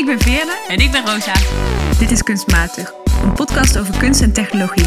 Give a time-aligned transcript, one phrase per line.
[0.00, 0.64] Ik ben Veerle.
[0.68, 1.34] En ik ben Rosa.
[1.98, 4.86] Dit is Kunstmatig, een podcast over kunst en technologie.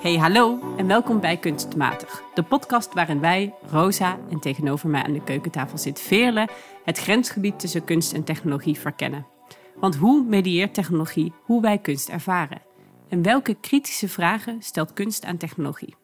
[0.00, 2.22] Hey, hallo en welkom bij Kunstmatig.
[2.34, 6.48] De podcast waarin wij, Rosa en tegenover mij aan de keukentafel zit Veerle,
[6.84, 9.26] het grensgebied tussen kunst en technologie verkennen.
[9.74, 12.62] Want hoe medieert technologie hoe wij kunst ervaren?
[13.08, 15.94] En welke kritische vragen stelt kunst aan technologie?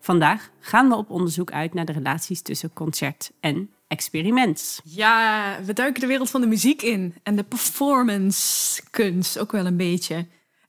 [0.00, 4.80] Vandaag gaan we op onderzoek uit naar de relaties tussen concert en experiment.
[4.84, 9.66] Ja, we duiken de wereld van de muziek in en de performance kunst ook wel
[9.66, 10.14] een beetje.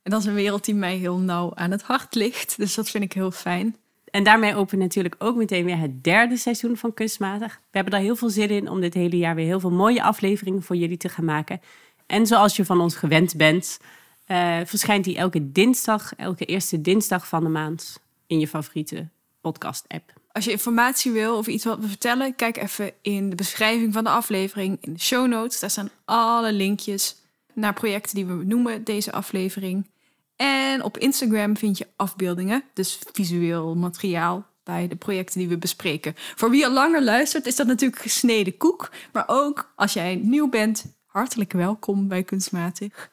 [0.03, 2.89] En dat is een wereld die mij heel nauw aan het hart ligt, dus dat
[2.89, 3.75] vind ik heel fijn.
[4.11, 7.53] En daarmee openen we natuurlijk ook meteen weer het derde seizoen van Kunstmatig.
[7.53, 10.03] We hebben daar heel veel zin in om dit hele jaar weer heel veel mooie
[10.03, 11.61] afleveringen voor jullie te gaan maken.
[12.05, 13.79] En zoals je van ons gewend bent,
[14.27, 19.07] uh, verschijnt die elke dinsdag, elke eerste dinsdag van de maand in je favoriete
[19.41, 20.20] podcast-app.
[20.33, 24.03] Als je informatie wil of iets wat we vertellen, kijk even in de beschrijving van
[24.03, 25.59] de aflevering, in de show notes.
[25.59, 27.15] Daar staan alle linkjes
[27.53, 29.89] naar projecten die we noemen deze aflevering.
[30.35, 36.13] En op Instagram vind je afbeeldingen, dus visueel materiaal bij de projecten die we bespreken.
[36.15, 38.91] Voor wie al langer luistert, is dat natuurlijk gesneden koek.
[39.13, 43.09] Maar ook als jij nieuw bent, hartelijk welkom bij Kunstmatig.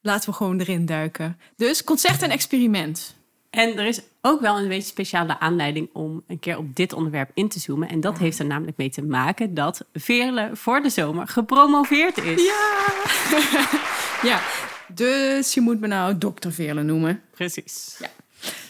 [0.00, 1.40] Laten we gewoon erin duiken.
[1.56, 3.16] Dus concert en experiment.
[3.50, 7.30] En er is ook wel een beetje speciale aanleiding om een keer op dit onderwerp
[7.34, 7.88] in te zoomen.
[7.88, 12.44] En dat heeft er namelijk mee te maken dat Veerle voor de zomer gepromoveerd is.
[12.44, 12.86] Ja!
[14.30, 14.40] ja,
[14.94, 17.22] dus je moet me nou dokter Veerle noemen.
[17.30, 17.96] Precies.
[17.98, 18.10] Ja.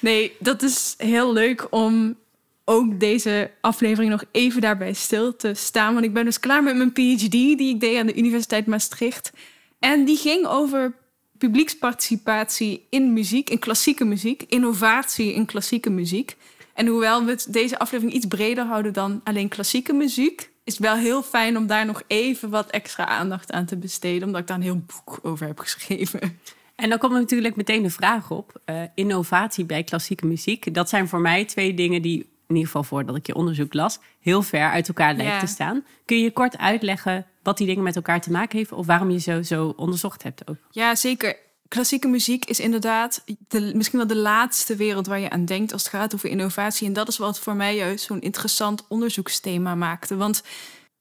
[0.00, 2.16] Nee, dat is heel leuk om
[2.64, 5.92] ook deze aflevering nog even daarbij stil te staan.
[5.92, 9.30] Want ik ben dus klaar met mijn PhD die ik deed aan de Universiteit Maastricht.
[9.78, 10.94] En die ging over
[11.38, 16.36] publieksparticipatie in muziek, in klassieke muziek, innovatie in klassieke muziek.
[16.74, 20.96] En hoewel we deze aflevering iets breder houden dan alleen klassieke muziek, is het wel
[20.96, 24.56] heel fijn om daar nog even wat extra aandacht aan te besteden, omdat ik daar
[24.56, 26.40] een heel boek over heb geschreven.
[26.74, 30.74] En dan komt natuurlijk meteen de vraag op: uh, innovatie bij klassieke muziek.
[30.74, 33.98] Dat zijn voor mij twee dingen die, in ieder geval voordat ik je onderzoek las,
[34.20, 35.84] heel ver uit elkaar lijken te staan.
[36.04, 39.18] Kun je kort uitleggen wat die dingen met elkaar te maken heeft of waarom je
[39.18, 40.56] zo, zo onderzocht hebt ook.
[40.70, 41.36] Ja, zeker.
[41.68, 45.82] Klassieke muziek is inderdaad de, misschien wel de laatste wereld waar je aan denkt als
[45.82, 46.86] het gaat over innovatie.
[46.86, 50.16] En dat is wat voor mij juist zo'n interessant onderzoeksthema maakte.
[50.16, 50.42] Want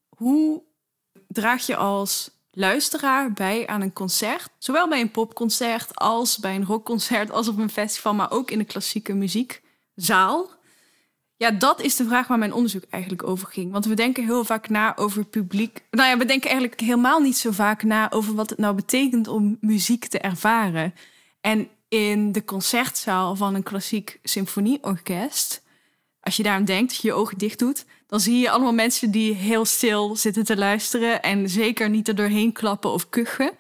[0.10, 0.64] hoe
[1.28, 6.66] draag je als luisteraar bij aan een concert, zowel bij een popconcert als bij een
[6.66, 10.57] rockconcert, als op een festival, maar ook in de klassieke muziekzaal?
[11.38, 13.72] Ja, dat is de vraag waar mijn onderzoek eigenlijk over ging.
[13.72, 15.84] Want we denken heel vaak na over publiek.
[15.92, 19.28] Nou ja, we denken eigenlijk helemaal niet zo vaak na over wat het nou betekent
[19.28, 20.94] om muziek te ervaren.
[21.42, 25.64] En in de concertzaal van een klassiek symfonieorkest,
[26.20, 29.12] als je daarom denkt, als je je ogen dicht doet, dan zie je allemaal mensen
[29.12, 33.52] die heel stil zitten te luisteren en zeker niet er doorheen klappen of kuchen.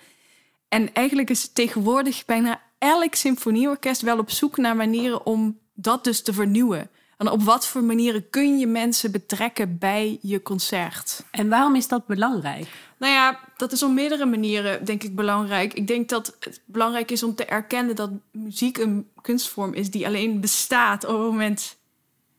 [0.67, 6.21] En eigenlijk is tegenwoordig bijna elk symfonieorkest wel op zoek naar manieren om dat dus
[6.21, 6.89] te vernieuwen.
[7.17, 11.23] En op wat voor manieren kun je mensen betrekken bij je concert?
[11.31, 12.67] En waarom is dat belangrijk?
[12.97, 15.73] Nou ja, dat is op meerdere manieren, denk ik, belangrijk.
[15.73, 20.06] Ik denk dat het belangrijk is om te erkennen dat muziek een kunstvorm is die
[20.06, 21.77] alleen bestaat op het moment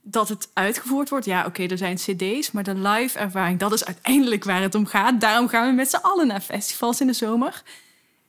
[0.03, 1.25] dat het uitgevoerd wordt.
[1.25, 4.87] Ja, oké, er zijn CD's, maar de live ervaring, dat is uiteindelijk waar het om
[4.87, 5.21] gaat.
[5.21, 7.63] Daarom gaan we met z'n allen naar festivals in de zomer.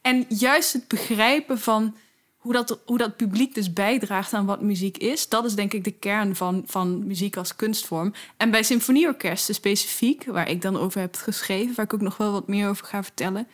[0.02, 1.96] En juist het begrijpen van
[2.40, 5.84] hoe dat, hoe dat publiek dus bijdraagt aan wat muziek is, dat is denk ik
[5.84, 8.14] de kern van, van muziek als kunstvorm.
[8.38, 12.32] En bij symfonieorkesten specifiek, waar ik dan over heb geschreven, waar ik ook nog wel
[12.32, 13.48] wat meer over ga vertellen,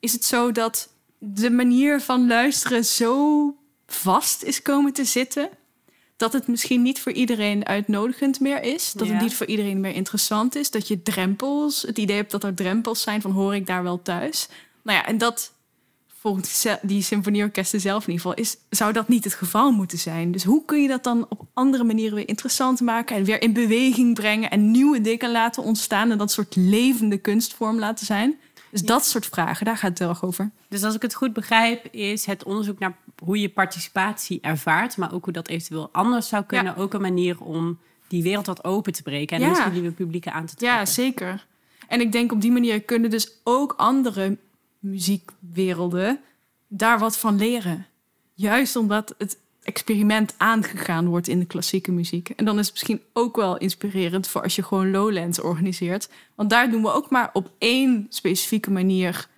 [0.00, 0.88] is het zo dat
[1.18, 3.54] de manier van luisteren zo
[3.86, 5.48] vast is komen te zitten.
[6.16, 8.92] Dat het misschien niet voor iedereen uitnodigend meer is.
[8.92, 10.70] Dat het niet voor iedereen meer interessant is.
[10.70, 14.02] Dat je drempels, het idee hebt dat er drempels zijn van hoor ik daar wel
[14.02, 14.48] thuis.
[14.82, 15.52] Nou ja, en dat
[16.20, 20.32] volgens die symfonieorkesten zelf in ieder geval, is, zou dat niet het geval moeten zijn.
[20.32, 23.52] Dus hoe kun je dat dan op andere manieren weer interessant maken en weer in
[23.52, 28.38] beweging brengen en nieuwe dingen laten ontstaan en dat soort levende kunstvorm laten zijn?
[28.70, 30.50] Dus dat soort vragen, daar gaat het heel erg over.
[30.68, 35.12] Dus als ik het goed begrijp, is het onderzoek naar hoe je participatie ervaart, maar
[35.12, 37.78] ook hoe dat eventueel anders zou kunnen, ook een manier om
[38.08, 39.48] die wereld wat open te breken en ja.
[39.48, 40.78] misschien nieuwe publieken aan te trekken.
[40.78, 41.46] Ja, zeker.
[41.88, 44.36] En ik denk op die manier kunnen dus ook andere
[44.78, 46.20] muziekwerelden
[46.68, 47.86] daar wat van leren.
[48.34, 52.28] Juist omdat het experiment aangegaan wordt in de klassieke muziek.
[52.28, 56.08] En dan is het misschien ook wel inspirerend voor als je gewoon Lowlands organiseert.
[56.34, 59.28] Want daar doen we ook maar op één specifieke manier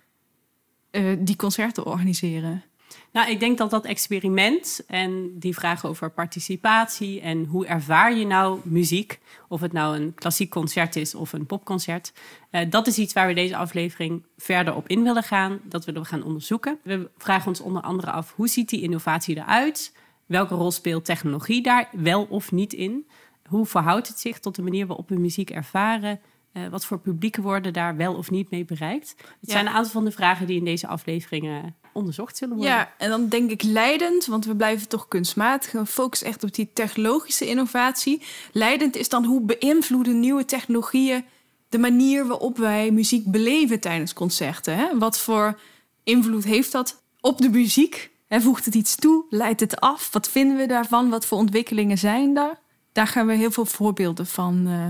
[0.91, 2.63] uh, die concerten organiseren.
[3.11, 8.25] Nou, ik denk dat dat experiment en die vragen over participatie en hoe ervaar je
[8.25, 12.13] nou muziek, of het nou een klassiek concert is of een popconcert,
[12.51, 15.59] uh, dat is iets waar we deze aflevering verder op in willen gaan.
[15.63, 16.79] Dat willen we gaan onderzoeken.
[16.83, 19.95] We vragen ons onder andere af hoe ziet die innovatie eruit?
[20.25, 23.07] Welke rol speelt technologie daar wel of niet in?
[23.45, 26.19] Hoe verhoudt het zich tot de manier waarop we muziek ervaren?
[26.53, 29.15] Uh, wat voor publieken worden daar wel of niet mee bereikt?
[29.39, 32.73] Het zijn een aantal van de vragen die in deze afleveringen onderzocht zullen worden.
[32.73, 35.71] Ja, en dan denk ik leidend, want we blijven toch kunstmatig.
[35.71, 38.21] We focussen echt op die technologische innovatie.
[38.51, 41.25] Leidend is dan hoe beïnvloeden nieuwe technologieën
[41.69, 44.75] de manier waarop wij muziek beleven tijdens concerten.
[44.75, 44.97] Hè?
[44.97, 45.59] Wat voor
[46.03, 48.09] invloed heeft dat op de muziek?
[48.27, 49.25] Hè, voegt het iets toe?
[49.29, 50.09] Leidt het af?
[50.11, 51.09] Wat vinden we daarvan?
[51.09, 52.59] Wat voor ontwikkelingen zijn daar?
[52.91, 54.87] Daar gaan we heel veel voorbeelden van uh,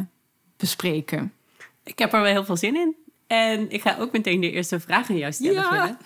[0.58, 1.34] bespreken.
[1.84, 2.96] Ik heb er wel heel veel zin in.
[3.28, 5.54] En ik ga ook meteen de eerste vraag aan jou stellen.
[5.54, 5.98] Ja.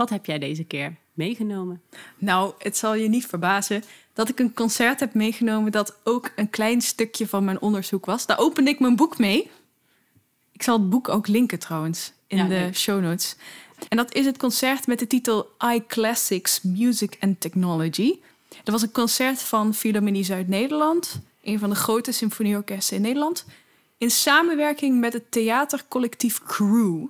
[0.00, 1.82] Wat heb jij deze keer meegenomen?
[2.18, 3.82] Nou, het zal je niet verbazen
[4.12, 8.26] dat ik een concert heb meegenomen dat ook een klein stukje van mijn onderzoek was.
[8.26, 9.50] Daar opende ik mijn boek mee.
[10.52, 13.36] Ik zal het boek ook linken trouwens in de show notes.
[13.88, 18.18] En dat is het concert met de titel iClassics Music and Technology.
[18.48, 23.46] Dat was een concert van Philharmonie Zuid-Nederland, een van de grote symfonieorkesten in Nederland,
[23.98, 27.06] in samenwerking met het theatercollectief Crew.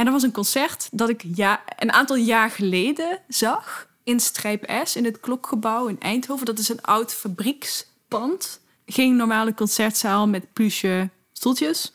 [0.00, 4.80] En dat was een concert dat ik ja, een aantal jaar geleden zag in Strijp
[4.84, 6.46] S in het Klokgebouw in Eindhoven.
[6.46, 8.60] Dat is een oud fabriekspand.
[8.86, 11.92] Geen normale concertzaal met pluche stoeltjes,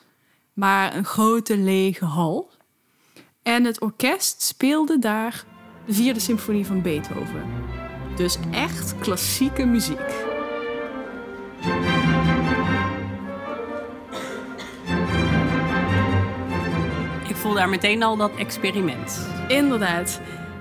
[0.53, 2.51] maar een grote lege hal.
[3.43, 5.45] En het orkest speelde daar
[5.85, 7.45] de vierde symfonie van Beethoven.
[8.15, 10.34] Dus echt klassieke muziek.
[17.45, 19.27] Voel daar meteen al dat experiment.
[19.47, 20.19] Inderdaad.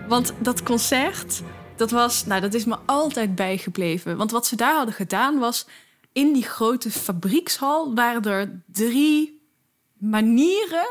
[0.08, 1.42] Want dat concert,
[1.76, 4.16] dat was, nou, dat is me altijd bijgebleven.
[4.16, 5.66] Want wat ze daar hadden gedaan was,
[6.12, 9.40] in die grote fabriekshal waren er drie
[9.98, 10.86] manieren,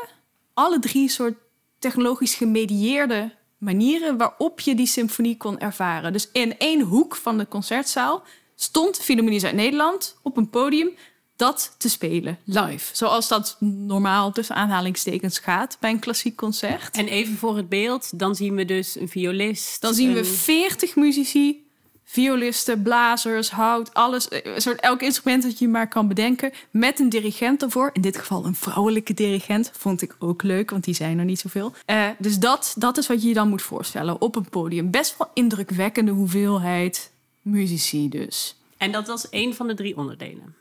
[0.54, 1.34] alle drie soort
[1.78, 6.12] technologisch gemedieerde manieren waarop je die symfonie kon ervaren.
[6.12, 8.22] Dus in één hoek van de concertzaal
[8.54, 10.90] stond Philharmonie uit Nederland op een podium
[11.36, 12.96] dat te spelen live.
[12.96, 16.96] Zoals dat normaal tussen aanhalingstekens gaat bij een klassiek concert.
[16.96, 19.80] En even voor het beeld, dan zien we dus een violist.
[19.80, 21.62] Dan zien we 40 muzici
[22.04, 24.26] violisten, blazers, hout, alles.
[24.30, 26.52] Een eh, soort elk instrument dat je maar kan bedenken.
[26.70, 27.90] Met een dirigent ervoor.
[27.92, 29.70] In dit geval een vrouwelijke dirigent.
[29.76, 31.72] Vond ik ook leuk, want die zijn er niet zoveel.
[31.86, 34.90] Uh, dus dat, dat is wat je je dan moet voorstellen op een podium.
[34.90, 37.10] Best wel indrukwekkende hoeveelheid
[37.42, 38.56] muzici dus.
[38.76, 40.54] En dat was één van de drie onderdelen?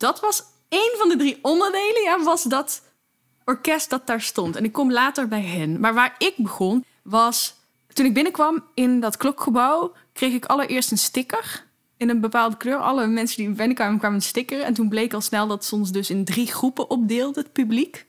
[0.00, 2.82] Dat was één van de drie onderdelen, ja, was dat
[3.44, 4.56] orkest dat daar stond.
[4.56, 5.80] En ik kom later bij hen.
[5.80, 7.54] Maar waar ik begon, was
[7.92, 11.66] toen ik binnenkwam in dat klokgebouw kreeg ik allereerst een sticker
[11.96, 12.76] in een bepaalde kleur.
[12.76, 14.60] Alle mensen die binnenkwamen kwamen een sticker.
[14.60, 18.06] En toen bleek al snel dat ze ons dus in drie groepen opdeelde, het publiek.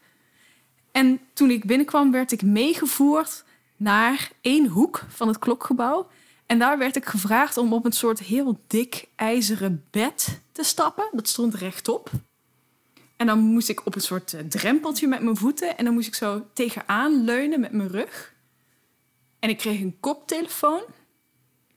[0.91, 3.44] En toen ik binnenkwam werd ik meegevoerd
[3.77, 6.07] naar één hoek van het klokgebouw.
[6.51, 11.09] En daar werd ik gevraagd om op een soort heel dik ijzeren bed te stappen.
[11.12, 12.09] Dat stond rechtop.
[13.18, 15.77] En dan moest ik op een soort eh, drempeltje met mijn voeten.
[15.77, 18.33] En dan moest ik zo tegenaan leunen met mijn rug.
[19.39, 20.81] En ik kreeg een koptelefoon.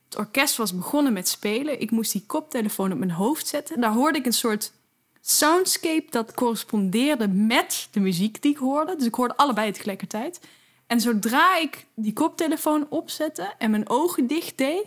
[0.05, 1.81] Het orkest was begonnen met spelen.
[1.81, 3.81] Ik moest die koptelefoon op mijn hoofd zetten.
[3.81, 4.73] Daar hoorde ik een soort
[5.21, 8.97] soundscape dat correspondeerde met de muziek die ik hoorde.
[8.97, 10.41] Dus ik hoorde allebei tegelijkertijd.
[10.87, 14.87] En zodra ik die koptelefoon opzette en mijn ogen dicht deed,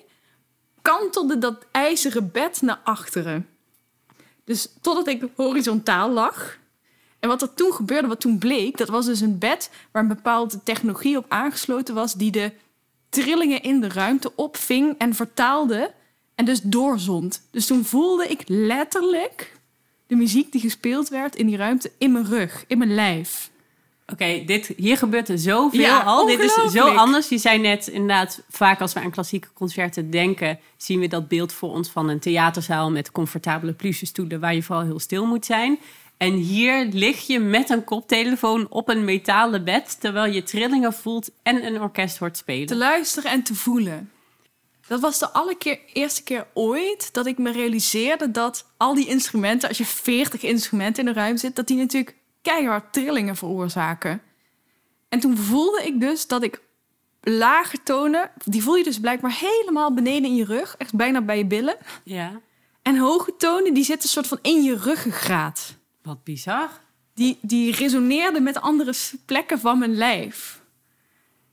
[0.82, 3.48] kantelde dat ijzeren bed naar achteren.
[4.44, 6.58] Dus totdat ik horizontaal lag.
[7.20, 10.08] En wat er toen gebeurde, wat toen bleek, dat was dus een bed waar een
[10.08, 12.52] bepaalde technologie op aangesloten was die de
[13.10, 15.94] trillingen in de ruimte opving en vertaalde
[16.36, 17.48] en dus doorzond.
[17.52, 19.60] Dus toen voelde ik letterlijk
[20.08, 23.52] de muziek die gespeeld werd in die ruimte in mijn rug, in mijn lijf.
[24.12, 26.26] Oké, dit hier gebeurt er zoveel ja, al.
[26.26, 27.30] Dit is zo anders.
[27.30, 31.54] Je zei net inderdaad, vaak als we aan klassieke concerten denken, zien we dat beeld
[31.54, 35.46] voor ons van een theaterzaal met comfortabele pluche stoelen waar je vooral heel stil moet
[35.46, 35.80] zijn.
[36.18, 41.32] En hier lig je met een koptelefoon op een metalen bed, terwijl je trillingen voelt
[41.44, 42.68] en een orkest hoort spelen.
[42.68, 44.12] Te luisteren en te voelen.
[44.88, 49.78] Dat was de allereerste keer ooit dat ik me realiseerde dat al die instrumenten, als
[49.78, 52.16] je 40 instrumenten in de ruimte zit, dat die natuurlijk
[52.48, 54.22] keihard trillingen veroorzaken.
[55.10, 56.62] En toen voelde ik dus dat ik
[57.22, 61.38] lage tonen, die voel je dus blijkbaar helemaal beneden in je rug, echt bijna bij
[61.38, 61.78] je billen.
[62.04, 62.42] Ja.
[62.82, 65.76] En hoge tonen, die zitten soort van in je ruggengraat.
[66.02, 66.70] Wat bizar.
[67.14, 68.94] Die, die resoneerde met andere
[69.26, 70.62] plekken van mijn lijf.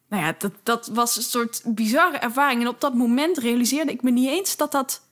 [0.09, 2.61] nou ja, dat, dat was een soort bizarre ervaring.
[2.61, 5.03] En op dat moment realiseerde ik me niet eens dat dat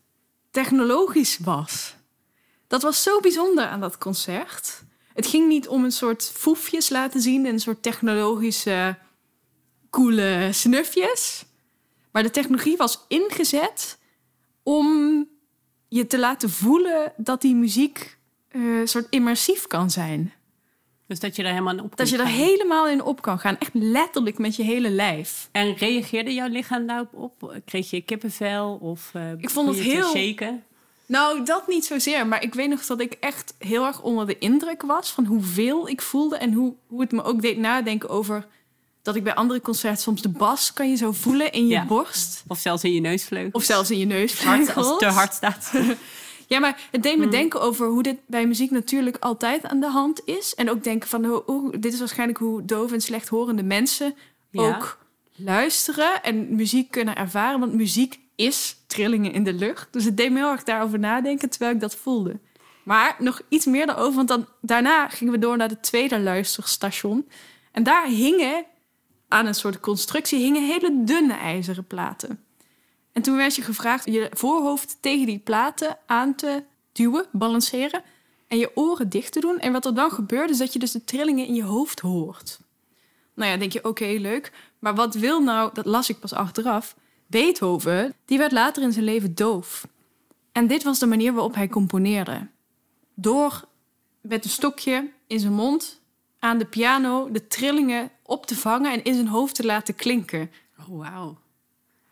[0.50, 1.94] technologisch was.
[2.66, 4.82] Dat was zo bijzonder aan dat concert.
[5.14, 8.97] Het ging niet om een soort foefjes laten zien, een soort technologische
[9.90, 11.45] coole snufjes.
[12.12, 13.99] Maar de technologie was ingezet
[14.62, 15.28] om
[15.88, 18.19] je te laten voelen dat die muziek
[18.52, 20.33] uh, soort immersief kan zijn.
[21.07, 23.38] Dus dat je er helemaal in op kan Dat je er helemaal in op kan
[23.38, 23.59] gaan.
[23.59, 25.49] Echt letterlijk met je hele lijf.
[25.52, 27.61] En reageerde jouw lichaam daarop op?
[27.64, 30.64] Kreeg je kippenvel of uh, ik vond het heel shaken?
[31.12, 32.26] Nou, dat niet zozeer.
[32.26, 35.88] Maar ik weet nog dat ik echt heel erg onder de indruk was van hoeveel
[35.88, 38.47] ik voelde en hoe, hoe het me ook deed nadenken over
[39.02, 42.42] dat ik bij andere concerten soms de bas kan je zo voelen in je borst.
[42.47, 43.50] Of zelfs in je neusvleugel.
[43.52, 44.76] Of zelfs in je neusvleugels.
[44.76, 45.73] Als het te hard staat.
[46.52, 47.31] ja, maar het deed me mm.
[47.31, 50.54] denken over hoe dit bij muziek natuurlijk altijd aan de hand is.
[50.54, 54.14] En ook denken van, oh, oh dit is waarschijnlijk hoe doof en slechthorende mensen
[54.52, 54.99] ook
[55.37, 57.61] luisteren en muziek kunnen ervaren.
[57.61, 59.88] Want muziek is trillingen in de lucht.
[59.90, 62.38] Dus het deed me heel erg daarover nadenken terwijl ik dat voelde.
[62.84, 67.28] Maar nog iets meer daarover, want dan, daarna gingen we door naar het tweede luisterstation.
[67.72, 68.64] En daar hingen
[69.28, 72.44] aan een soort constructie hingen hele dunne ijzeren platen.
[73.12, 78.02] En toen werd je gevraagd je voorhoofd tegen die platen aan te duwen, balanceren
[78.49, 79.58] en je oren dicht te doen.
[79.58, 82.61] En wat er dan gebeurt is dat je dus de trillingen in je hoofd hoort.
[83.34, 84.52] Nou ja, denk je, oké, leuk.
[84.78, 86.96] Maar wat wil nou, dat las ik pas achteraf,
[87.32, 89.86] Beethoven, die werd later in zijn leven doof.
[90.52, 92.48] En dit was de manier waarop hij componeerde.
[93.14, 93.64] Door
[94.20, 96.00] met een stokje in zijn mond
[96.38, 100.50] aan de piano de trillingen op te vangen en in zijn hoofd te laten klinken.
[100.78, 101.38] Oh, wauw.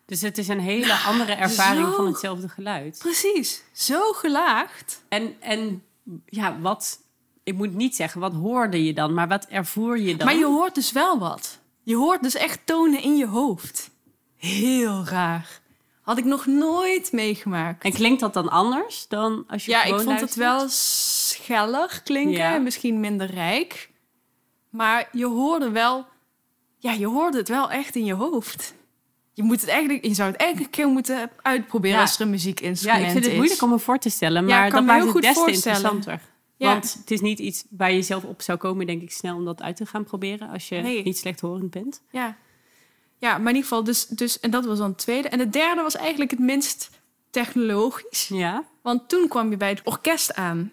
[0.07, 2.99] Dus het is een hele andere ervaring van hetzelfde geluid.
[2.99, 5.03] Precies, zo gelaagd.
[5.09, 5.83] En, en
[6.27, 7.01] ja, wat,
[7.43, 10.27] ik moet niet zeggen, wat hoorde je dan, maar wat ervoer je dan?
[10.27, 11.59] Maar je hoort dus wel wat.
[11.83, 13.91] Je hoort dus echt tonen in je hoofd.
[14.41, 15.61] Heel raar.
[16.01, 17.85] Had ik nog nooit meegemaakt.
[17.85, 22.45] En klinkt dat dan anders dan als je Ja, ik vond het wel scheller klinken
[22.45, 23.91] en misschien minder rijk.
[24.71, 26.07] Maar je hoorde wel,
[26.79, 28.75] ja, je hoorde het wel echt in je hoofd.
[29.33, 32.31] Je, moet het eigenlijk, je zou het eigenlijk een keer moeten uitproberen als er een
[32.31, 33.03] muziekinstrument is.
[33.03, 35.23] Ja, ik vind het moeilijk om me voor te stellen, maar ja, dat maakt het
[35.23, 36.21] des te interessanter.
[36.57, 39.45] Want het is niet iets waar je zelf op zou komen, denk ik, snel om
[39.45, 41.03] dat uit te gaan proberen als je nee.
[41.03, 42.03] niet slechthorend bent.
[42.11, 42.37] Ja.
[43.21, 45.29] Ja, maar in ieder geval, dus, dus, en dat was dan het tweede.
[45.29, 46.91] En het derde was eigenlijk het minst
[47.31, 48.29] technologisch.
[48.29, 48.65] Ja.
[48.83, 50.73] Want toen kwam je bij het orkest aan.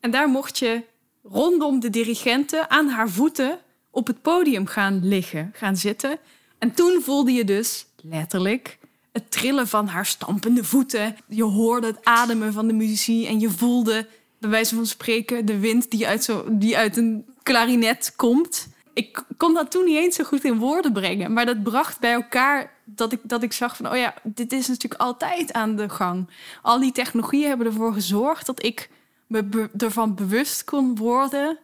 [0.00, 0.82] En daar mocht je
[1.22, 3.58] rondom de dirigenten aan haar voeten
[3.90, 6.18] op het podium gaan liggen, gaan zitten.
[6.58, 8.78] En toen voelde je dus letterlijk
[9.12, 11.16] het trillen van haar stampende voeten.
[11.28, 14.06] Je hoorde het ademen van de muzici en je voelde,
[14.38, 18.68] bij wijze van spreken, de wind die uit, zo, die uit een klarinet komt.
[18.94, 22.12] Ik kon dat toen niet eens zo goed in woorden brengen, maar dat bracht bij
[22.12, 25.88] elkaar dat ik, dat ik zag van, oh ja, dit is natuurlijk altijd aan de
[25.88, 26.28] gang.
[26.62, 28.90] Al die technologieën hebben ervoor gezorgd dat ik
[29.26, 31.58] me ervan bewust kon worden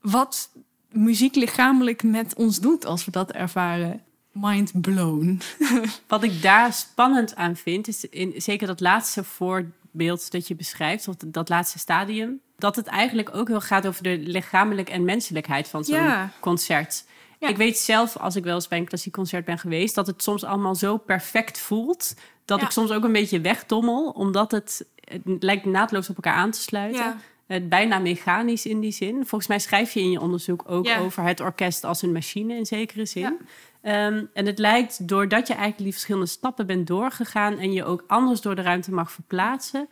[0.00, 0.50] wat
[0.90, 4.02] muziek lichamelijk met ons doet als we dat ervaren.
[4.32, 5.40] Mind blown.
[6.06, 11.08] Wat ik daar spannend aan vind, is in, zeker dat laatste voorbeeld dat je beschrijft,
[11.08, 15.68] of dat laatste stadium, dat het eigenlijk ook heel gaat over de lichamelijk en menselijkheid
[15.68, 17.04] van zo'n concert.
[17.38, 20.22] Ik weet zelf, als ik wel eens bij een klassiek concert ben geweest, dat het
[20.22, 22.14] soms allemaal zo perfect voelt.
[22.44, 26.50] Dat ik soms ook een beetje wegdommel, omdat het het lijkt naadloos op elkaar aan
[26.50, 27.20] te sluiten.
[27.46, 29.14] Het bijna mechanisch in die zin.
[29.14, 32.66] Volgens mij schrijf je in je onderzoek ook over het orkest als een machine in
[32.66, 33.38] zekere zin.
[33.80, 38.04] Ehm, en het lijkt doordat je eigenlijk die verschillende stappen bent doorgegaan en je ook
[38.06, 39.88] anders door de ruimte mag verplaatsen,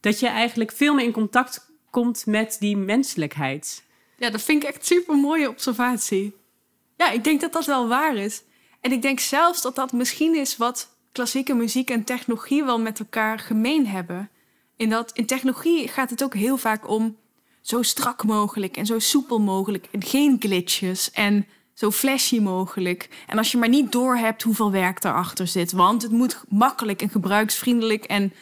[0.00, 3.82] dat je eigenlijk veel meer in contact komt met die menselijkheid.
[4.16, 6.36] Ja, dat vind ik echt super mooie observatie.
[6.96, 8.42] Ja, ik denk dat dat wel waar is.
[8.80, 12.98] En ik denk zelfs dat dat misschien is wat klassieke muziek en technologie wel met
[12.98, 14.30] elkaar gemeen hebben
[14.78, 17.16] in, dat, in technologie gaat het ook heel vaak om
[17.60, 19.86] zo strak mogelijk en zo soepel mogelijk.
[19.90, 23.08] En geen glitches en zo flashy mogelijk.
[23.26, 25.72] En als je maar niet doorhebt hoeveel werk daarachter zit.
[25.72, 28.32] Want het moet makkelijk en gebruiksvriendelijk en,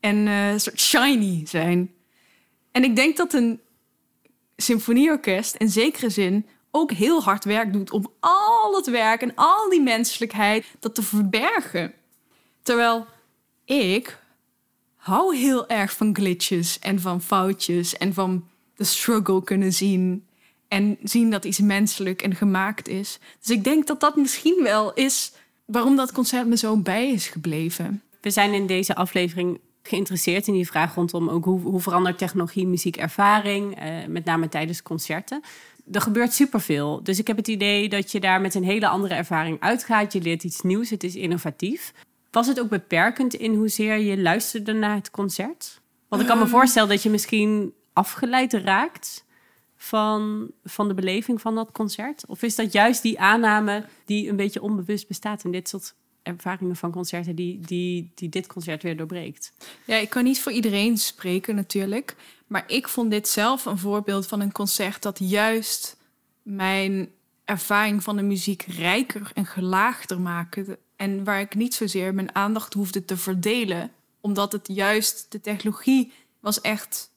[0.00, 1.90] en uh, soort shiny zijn.
[2.72, 3.60] En ik denk dat een
[4.56, 9.68] symfonieorkest in zekere zin ook heel hard werk doet om al het werk en al
[9.70, 11.92] die menselijkheid dat te verbergen.
[12.62, 13.06] Terwijl
[13.64, 14.18] ik
[14.96, 20.26] hou heel erg van glitches en van foutjes en van de struggle kunnen zien.
[20.68, 23.18] En zien dat iets menselijk en gemaakt is.
[23.40, 25.32] Dus ik denk dat dat misschien wel is
[25.64, 28.02] waarom dat concert me zo bij is gebleven.
[28.20, 32.66] We zijn in deze aflevering geïnteresseerd in die vraag rondom ook hoe, hoe verandert technologie
[32.66, 35.42] muziekervaring, uh, met name tijdens concerten.
[35.92, 37.02] Er gebeurt superveel.
[37.02, 40.12] Dus ik heb het idee dat je daar met een hele andere ervaring uitgaat.
[40.12, 41.92] Je leert iets nieuws, het is innovatief.
[42.30, 45.80] Was het ook beperkend in hoezeer je luisterde naar het concert?
[46.08, 46.52] Want ik kan me ehm.
[46.52, 49.24] voorstellen dat je misschien afgeleid raakt
[49.76, 52.26] van, van de beleving van dat concert?
[52.26, 56.76] Of is dat juist die aanname die een beetje onbewust bestaat in dit soort ervaringen
[56.76, 59.52] van concerten die, die, die dit concert weer doorbreekt?
[59.84, 62.16] Ja, ik kan niet voor iedereen spreken natuurlijk.
[62.46, 65.96] Maar ik vond dit zelf een voorbeeld van een concert dat juist
[66.42, 67.10] mijn
[67.44, 70.78] ervaring van de muziek rijker en gelaagder maakte.
[70.96, 76.12] En waar ik niet zozeer mijn aandacht hoefde te verdelen, omdat het juist de technologie
[76.40, 77.10] was echt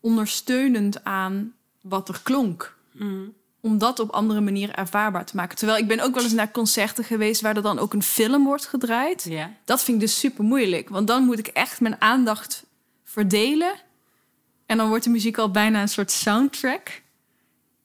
[0.00, 2.76] ondersteunend aan wat er klonk.
[2.92, 3.34] Mm.
[3.60, 5.56] Om dat op andere manieren ervaarbaar te maken.
[5.56, 8.44] Terwijl ik ben ook wel eens naar concerten geweest waar er dan ook een film
[8.44, 9.26] wordt gedraaid.
[9.28, 9.52] Ja.
[9.64, 10.88] Dat vind ik dus super moeilijk.
[10.88, 12.64] Want dan moet ik echt mijn aandacht
[13.04, 13.72] verdelen.
[14.66, 17.02] En dan wordt de muziek al bijna een soort soundtrack.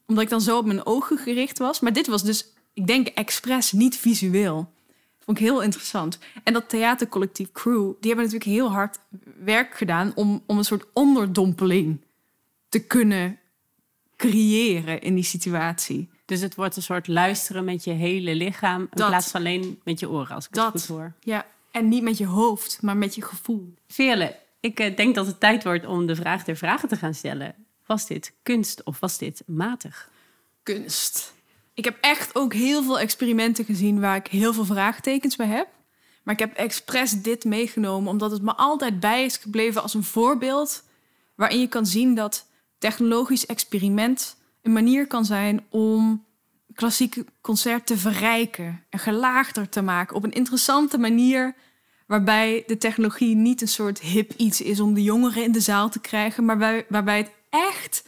[0.06, 1.80] Omdat ik dan zo op mijn ogen gericht was.
[1.80, 4.74] Maar dit was dus, ik denk, expres niet visueel.
[5.20, 6.20] Vond ik heel interessant.
[6.44, 9.00] En dat theatercollectief Crew, die hebben natuurlijk heel hard
[9.44, 12.02] werk gedaan om, om een soort onderdompeling
[12.70, 13.40] te kunnen
[14.18, 16.10] creëren in die situatie.
[16.26, 20.00] Dus het wordt een soort luisteren met je hele lichaam in plaats van alleen met
[20.00, 21.14] je oren, als ik dat, het goed hoor.
[21.20, 23.74] Ja, en niet met je hoofd, maar met je gevoel.
[23.88, 27.14] Veerle, ik eh, denk dat het tijd wordt om de vraag der vragen te gaan
[27.14, 27.56] stellen.
[27.86, 30.10] Was dit kunst of was dit matig?
[30.64, 31.34] Kunst.
[31.74, 35.68] Ik heb echt ook heel veel experimenten gezien waar ik heel veel vraagtekens bij heb.
[36.24, 40.04] Maar ik heb expres dit meegenomen omdat het me altijd bij is gebleven als een
[40.04, 40.84] voorbeeld
[41.36, 46.26] waarin je kan zien dat technologisch experiment een manier kan zijn om
[46.74, 51.56] klassieke concert te verrijken en gelaagder te maken op een interessante manier
[52.08, 55.90] waarbij de technologie niet een soort hip iets is om de jongeren in de zaal
[55.90, 58.08] te krijgen, maar waarbij, waarbij het echt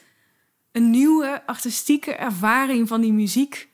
[0.72, 3.70] een nieuwe artistieke ervaring van die muziek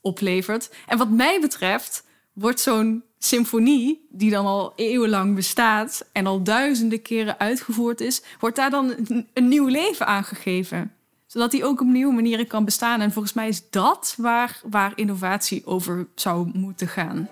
[0.00, 0.70] oplevert.
[0.86, 7.02] En wat mij betreft wordt zo'n symfonie, die dan al eeuwenlang bestaat en al duizenden
[7.02, 8.94] keren uitgevoerd is, wordt daar dan
[9.32, 10.92] een, nieuw leven aangegeven.
[11.26, 13.00] Zodat die ook op nieuwe manieren kan bestaan.
[13.00, 17.28] En volgens mij is dat waar, waar innovatie over zou moeten gaan.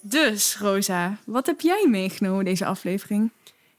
[0.00, 3.30] Dus, Rosa, wat heb jij meegenomen deze aflevering?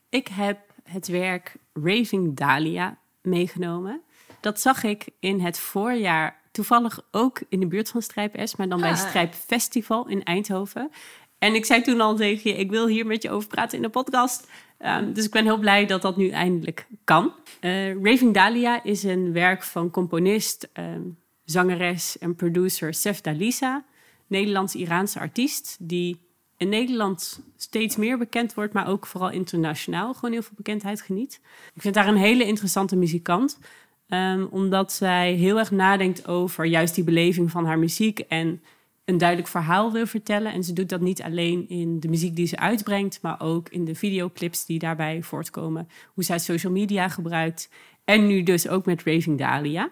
[0.10, 4.02] Ik heb het werk Raving Dahlia meegenomen.
[4.40, 8.70] Dat zag ik in het voorjaar toevallig ook in de buurt van Strijp S, maar
[8.70, 8.98] dan bij ah.
[8.98, 10.90] Strijp Festival in Eindhoven.
[11.38, 13.84] En ik zei toen al tegen je, ik wil hier met je over praten in
[13.84, 14.48] de podcast.
[14.78, 17.34] Ehm, dus ik ben heel blij dat dat nu eindelijk kan.
[17.62, 21.02] Uh, Raving Dahlia is een werk van componist, ehm,
[21.46, 23.86] zangeres en producer Sef Dalisa.
[24.28, 26.20] Nederlands-Iraanse artiest die
[26.58, 31.40] in Nederland steeds meer bekend wordt, maar ook vooral internationaal gewoon heel veel bekendheid geniet.
[31.74, 33.60] Ik vind haar een hele interessante muzikant.
[34.08, 38.62] Ehm, omdat zij heel erg nadenkt over juist die beleving van haar muziek en
[39.06, 40.54] een duidelijk verhaal wil vertellen.
[40.54, 43.86] En ze doet dat niet alleen in de muziek die ze uitbrengt, maar ook in
[43.86, 45.90] de videoclips die daarbij voortkomen.
[46.14, 47.70] Hoe zij social media gebruikt.
[48.04, 49.90] En nu dus ook met Raving Dahlia.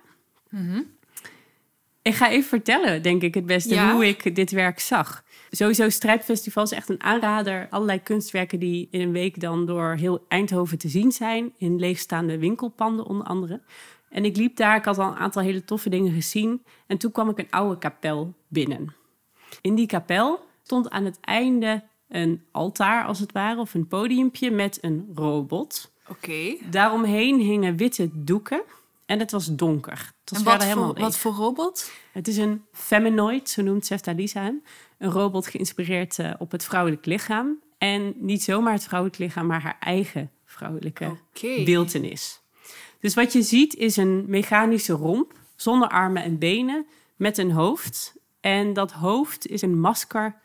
[0.50, 0.82] Mhm.
[2.02, 5.24] Ik ga even vertellen, denk ik, het beste hoe ik dit werk zag.
[5.50, 7.68] Sowieso Strijpfestival is echt een aanrader.
[7.70, 11.54] Allerlei kunstwerken die in een week dan door heel Eindhoven te zien zijn.
[11.58, 13.62] In leegstaande winkelpanden onder andere.
[14.16, 16.64] En ik liep daar, ik had al een aantal hele toffe dingen gezien.
[16.88, 18.96] En toen kwam ik een oude kapel binnen.
[19.62, 24.52] In die kapel stond aan het einde een altaar, als het ware, of een podiumpje
[24.52, 25.92] met een robot.
[26.08, 26.56] Oké.
[26.70, 28.62] Daaromheen hingen witte doeken
[29.06, 30.14] en het was donker.
[30.20, 31.92] Het was en wat, helemaal voor, wat voor robot?
[32.12, 34.64] Het is een feminoid, zo noemt Sefta Lisa hem.
[34.98, 37.60] Een robot geïnspireerd uh, op het vrouwelijk lichaam.
[37.78, 41.64] En niet zomaar het vrouwelijk lichaam, maar haar eigen vrouwelijke okay.
[41.64, 42.44] beeltenis.
[43.00, 48.14] Dus wat je ziet is een mechanische romp zonder armen en benen met een hoofd.
[48.40, 50.36] En dat hoofd is een masker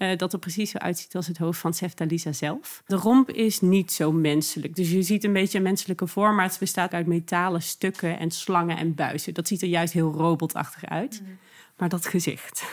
[0.00, 2.82] uh, dat er precies zo uitziet als het hoofd van Seftalisa zelf.
[2.86, 4.76] De romp is niet zo menselijk.
[4.76, 8.30] Dus je ziet een beetje een menselijke vorm, maar het bestaat uit metalen stukken en
[8.30, 9.34] slangen en buizen.
[9.34, 11.20] Dat ziet er juist heel robotachtig uit.
[11.22, 11.32] Mhm.
[11.76, 12.64] Maar dat gezicht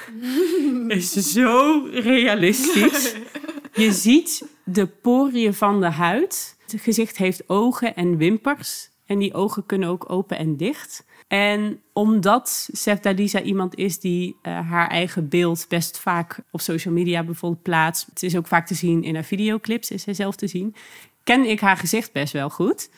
[0.87, 3.15] is zo realistisch.
[3.73, 6.57] Je ziet de poriën van de huid.
[6.67, 8.89] Het gezicht heeft ogen en wimpers.
[9.07, 11.05] En die ogen kunnen ook open en dicht.
[11.27, 16.93] En omdat Sef Dalisa iemand is die uh, haar eigen beeld best vaak op social
[16.93, 18.05] media bijvoorbeeld plaatst.
[18.05, 20.75] Het is ook vaak te zien in haar videoclips, is zij zelf te zien.
[21.23, 22.89] Ken ik haar gezicht best wel goed.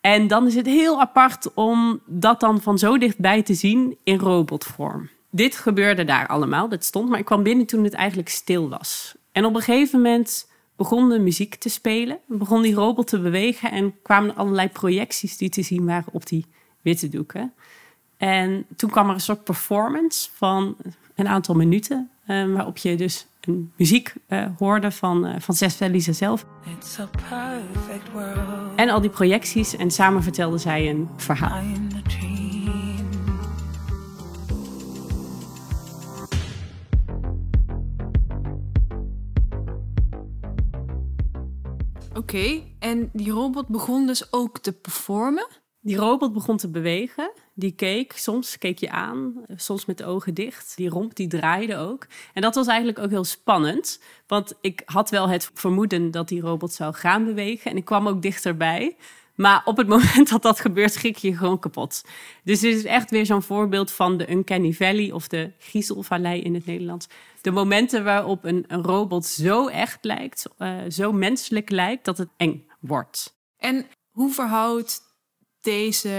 [0.00, 4.18] En dan is het heel apart om dat dan van zo dichtbij te zien in
[4.18, 5.08] robotvorm.
[5.30, 9.14] Dit gebeurde daar allemaal, dat stond, maar ik kwam binnen toen het eigenlijk stil was.
[9.32, 13.70] En op een gegeven moment begon de muziek te spelen, begon die robot te bewegen
[13.70, 16.46] en kwamen allerlei projecties die te zien waren op die
[16.80, 17.52] witte doeken.
[18.16, 20.76] En toen kwam er een soort performance van
[21.14, 25.80] een aantal minuten, uh, waarop je dus een muziek uh, hoorde van, uh, van Seth
[25.80, 26.46] Lisa zelf.
[28.76, 31.62] En al die projecties en samen vertelden zij een verhaal.
[42.26, 45.46] Okay, en die robot begon dus ook te performen?
[45.80, 47.32] Die robot begon te bewegen.
[47.54, 50.72] Die keek, soms keek je aan, soms met de ogen dicht.
[50.76, 52.06] Die romp die draaide ook.
[52.32, 54.00] En dat was eigenlijk ook heel spannend.
[54.26, 57.70] Want ik had wel het vermoeden dat die robot zou gaan bewegen.
[57.70, 58.96] En ik kwam ook dichterbij.
[59.34, 62.04] Maar op het moment dat dat gebeurt, schrik je gewoon kapot.
[62.44, 66.54] Dus dit is echt weer zo'n voorbeeld van de Uncanny Valley of de Griezelvallei in
[66.54, 67.06] het Nederlands.
[67.46, 72.28] De momenten waarop een, een robot zo echt lijkt, uh, zo menselijk lijkt, dat het
[72.36, 73.36] eng wordt.
[73.58, 75.00] En hoe verhoudt
[75.60, 76.10] deze,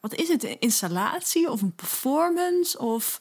[0.00, 2.78] wat is het, een installatie of een performance?
[2.78, 3.20] Of...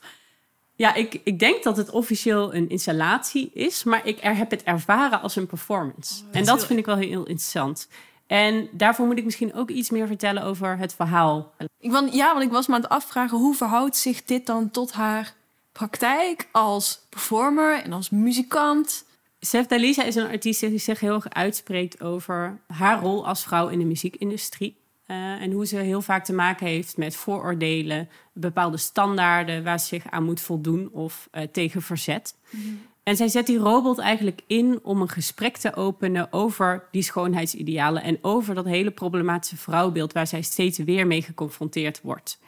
[0.75, 4.63] Ja, ik, ik denk dat het officieel een installatie is, maar ik er, heb het
[4.63, 6.23] ervaren als een performance.
[6.23, 7.87] Oh, en dat vind ik wel heel interessant.
[8.27, 11.53] En daarvoor moet ik misschien ook iets meer vertellen over het verhaal.
[11.79, 14.71] Ik, want, ja, want ik was me aan het afvragen, hoe verhoudt zich dit dan
[14.71, 15.35] tot haar
[15.77, 19.05] praktijk als performer en als muzikant?
[19.39, 23.67] Sef Dalisa is een artiest die zich heel erg uitspreekt over haar rol als vrouw
[23.67, 24.77] in de muziekindustrie.
[25.07, 29.85] Uh, en hoe ze heel vaak te maken heeft met vooroordelen, bepaalde standaarden waar ze
[29.85, 32.35] zich aan moet voldoen of uh, tegen verzet.
[32.49, 32.81] Mm -hmm.
[33.03, 38.03] En zij zet die robot eigenlijk in om een gesprek te openen over die schoonheidsidealen
[38.03, 42.39] en over dat hele problematische vrouwbeeld waar zij steeds weer mee geconfronteerd wordt.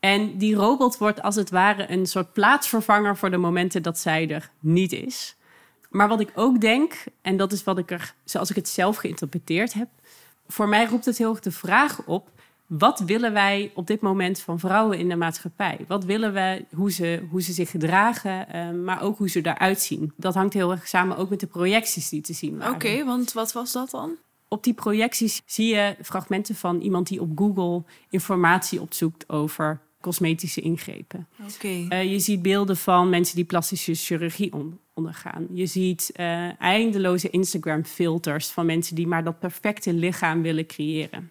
[0.00, 4.30] En die robot wordt als het ware een soort plaatsvervanger voor de momenten dat zij
[4.30, 5.36] er niet is.
[5.90, 8.96] Maar wat ik ook denk, en dat is wat ik er, zoals ik het zelf
[8.96, 9.88] geïnterpreteerd heb,
[10.46, 12.30] voor mij roept het heel erg de vraag op:
[12.66, 15.84] wat willen wij op dit moment van vrouwen in de maatschappij?
[15.86, 19.80] Wat willen we, hoe ze, hoe ze zich gedragen, uh, maar ook hoe ze eruit
[19.80, 20.12] zien?
[20.16, 22.74] Dat hangt heel erg samen ook met de projecties die te zien waren.
[22.74, 24.16] Oké, okay, want wat was dat dan?
[24.48, 30.60] Op die projecties zie je fragmenten van iemand die op Google informatie opzoekt over cosmetische
[30.60, 31.28] ingrepen.
[31.54, 31.86] Okay.
[31.88, 35.46] Uh, je ziet beelden van mensen die plastische chirurgie on ondergaan.
[35.52, 41.30] Je ziet uh, eindeloze Instagram-filters van mensen die maar dat perfecte lichaam willen creëren.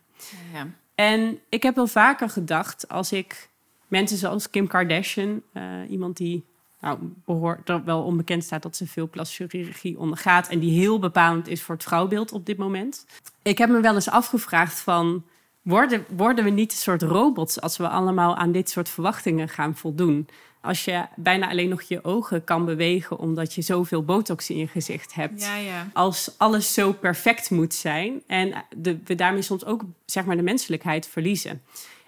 [0.54, 0.68] Ja.
[0.96, 3.50] En ik heb wel vaker gedacht, als ik
[3.88, 6.46] mensen zoals Kim Kardashian, uh, iemand die
[6.82, 11.00] nou, behoort, er wel onbekend staat dat ze veel plastische chirurgie ondergaat en die heel
[11.00, 13.06] bepalend is voor het vrouwbeeld op dit moment.
[13.42, 15.24] Ik heb me wel eens afgevraagd van,
[15.68, 19.76] worden, worden we niet een soort robots als we allemaal aan dit soort verwachtingen gaan
[19.76, 20.28] voldoen?
[20.62, 24.68] Als je bijna alleen nog je ogen kan bewegen omdat je zoveel botox in je
[24.68, 25.42] gezicht hebt.
[25.42, 25.90] Ja, ja.
[25.94, 30.42] Als alles zo perfect moet zijn en de, we daarmee soms ook zeg maar, de
[30.42, 31.62] menselijkheid verliezen.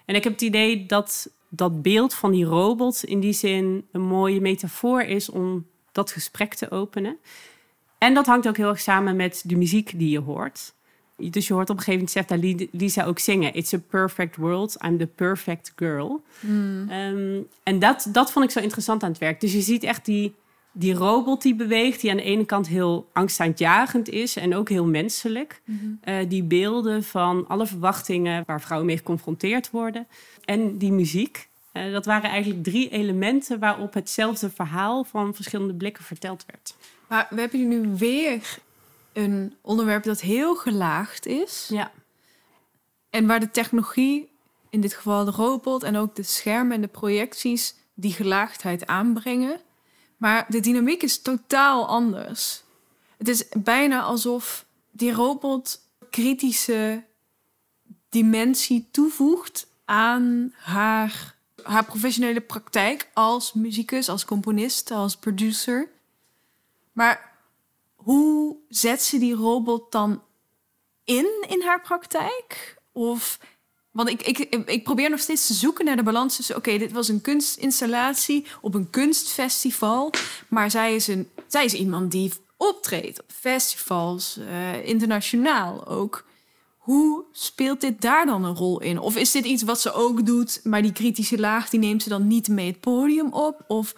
[0.04, 4.02] En ik heb het idee dat dat beeld van die robot in die zin een
[4.02, 7.16] mooie metafoor is om dat gesprek te openen.
[7.98, 10.74] En dat hangt ook heel erg samen met de muziek die je hoort.
[11.30, 13.54] Dus je hoort op een gegeven moment zegt Lisa ook zingen.
[13.54, 16.22] It's a perfect world, I'm the perfect girl.
[16.40, 16.90] Mm.
[16.90, 19.40] Um, en dat, dat vond ik zo interessant aan het werk.
[19.40, 20.34] Dus je ziet echt die,
[20.72, 24.86] die robot die beweegt, die aan de ene kant heel angstaanjagend is en ook heel
[24.86, 25.62] menselijk.
[25.64, 26.14] Mm -hmm.
[26.14, 30.06] uh, die beelden van alle verwachtingen waar vrouwen mee geconfronteerd worden.
[30.44, 31.48] En die muziek.
[31.72, 36.74] Uh, dat waren eigenlijk drie elementen waarop hetzelfde verhaal van verschillende blikken verteld werd.
[37.08, 38.58] Maar we hebben nu weer
[39.12, 41.66] een onderwerp dat heel gelaagd is.
[41.70, 41.92] Ja.
[43.10, 44.30] En waar de technologie,
[44.70, 49.60] in dit geval de robot en ook de schermen en de projecties, die gelaagdheid aanbrengen.
[50.16, 52.62] Maar de dynamiek is totaal anders.
[53.16, 57.04] Het is bijna alsof die robot kritische
[58.08, 65.88] dimensie toevoegt aan haar, haar professionele praktijk als muzikus, als componist, als producer.
[66.92, 67.29] Maar
[68.02, 70.22] hoe zet ze die robot dan
[71.04, 72.76] in in haar praktijk?
[72.92, 73.38] Of,
[73.90, 76.56] want ik, ik, ik probeer nog steeds te zoeken naar de balans tussen...
[76.56, 80.12] oké, dit was een kunstinstallatie op een kunstfestival...
[80.48, 86.24] maar zij is, een, zij is iemand die optreedt op festivals, uh, internationaal ook.
[86.78, 88.98] Hoe speelt dit daar dan een rol in?
[88.98, 91.68] Of is dit iets wat ze ook doet, maar die kritische laag...
[91.68, 93.64] die neemt ze dan niet mee het podium op?
[93.68, 93.94] Of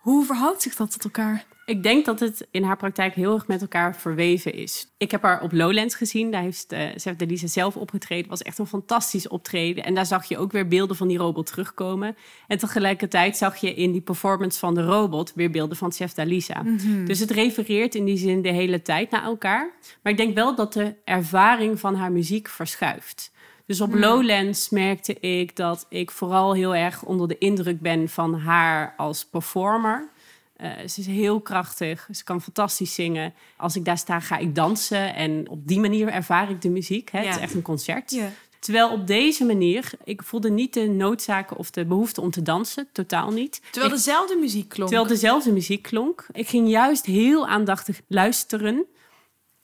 [0.00, 1.55] hoe verhoudt zich dat tot elkaar?
[1.66, 4.88] Ik denk dat het in haar praktijk heel erg met elkaar verweven is.
[4.96, 6.30] Ik heb haar op Lowlands gezien.
[6.30, 8.30] Daar heeft uh, Sef Delisa zelf opgetreden.
[8.30, 9.84] Was echt een fantastisch optreden.
[9.84, 12.16] En daar zag je ook weer beelden van die robot terugkomen.
[12.46, 16.62] En tegelijkertijd zag je in die performance van de robot weer beelden van Chef Dalisa.
[16.62, 17.04] Mhm.
[17.04, 19.70] Dus het refereert in die zin de hele tijd naar elkaar.
[20.02, 23.32] Maar ik denk wel dat de ervaring van haar muziek verschuift.
[23.66, 24.00] Dus op Hmm.
[24.00, 29.24] Lowlands merkte ik dat ik vooral heel erg onder de indruk ben van haar als
[29.24, 30.08] performer.
[30.56, 33.34] Eh, ze is heel krachtig, ze kan fantastisch zingen.
[33.56, 37.10] Als ik daar sta, ga ik dansen en op die manier ervaar ik de muziek.
[37.12, 37.18] Hè?
[37.18, 38.10] Het is echt een concert.
[38.10, 38.28] Ja.
[38.58, 42.88] Terwijl op deze manier, ik voelde niet de noodzaken of de behoefte om te dansen,
[42.92, 43.60] totaal niet.
[43.70, 44.90] Terwijl Ik- dezelfde muziek klonk.
[44.90, 46.26] Terwijl dezelfde muziek klonk.
[46.32, 48.84] Ik ging juist heel aandachtig luisteren.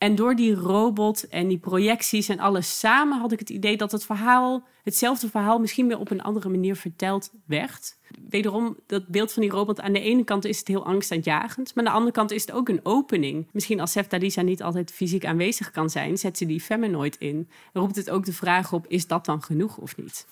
[0.02, 3.92] En door die robot en die projecties en alles samen had ik het idee dat
[3.92, 7.96] het verhaal, hetzelfde verhaal, misschien weer op een andere manier verteld werd.
[8.28, 11.84] Wederom, dat beeld van die robot, aan de ene kant is het heel angstaanjagend, maar
[11.84, 13.48] aan de andere kant is het ook een opening.
[13.52, 17.48] Misschien als Sef Dalisa niet altijd fysiek aanwezig kan zijn, zet ze die feminoid in.
[17.72, 20.26] Roept het ook de vraag op, is dat dan genoeg of niet?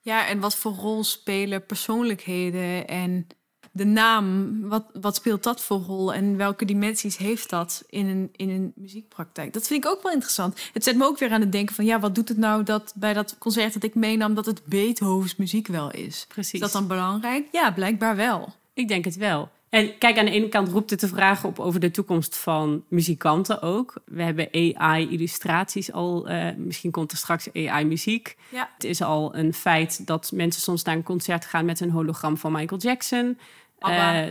[0.00, 3.26] Ja, en wat voor rol spelen persoonlijkheden en
[3.72, 4.58] de naam?
[4.68, 8.72] Wat, wat speelt dat voor rol en welke dimensies heeft dat in een, in een
[8.74, 9.52] muziekpraktijk?
[9.52, 10.60] Dat vind ik ook wel interessant.
[10.72, 12.92] Het zet me ook weer aan het denken van ja, wat doet het nou dat
[12.96, 16.26] bij dat concert dat ik meenam dat het Beethovens muziek wel is?
[16.28, 16.52] Precies.
[16.52, 17.48] Is dat dan belangrijk?
[17.52, 18.54] Ja, blijkbaar wel.
[18.74, 19.50] Ik denk het wel.
[19.70, 22.84] En kijk, aan de ene kant roept het de vraag op over de toekomst van
[22.88, 23.94] muzikanten ook.
[24.04, 26.28] We hebben AI-illustraties al.
[26.28, 28.36] eh, misschien komt er straks AI-muziek.
[28.48, 28.70] Ja.
[28.74, 32.36] Het is al een feit dat mensen soms naar een concert gaan met een hologram
[32.36, 33.38] van Michael Jackson.
[33.78, 34.24] Eh,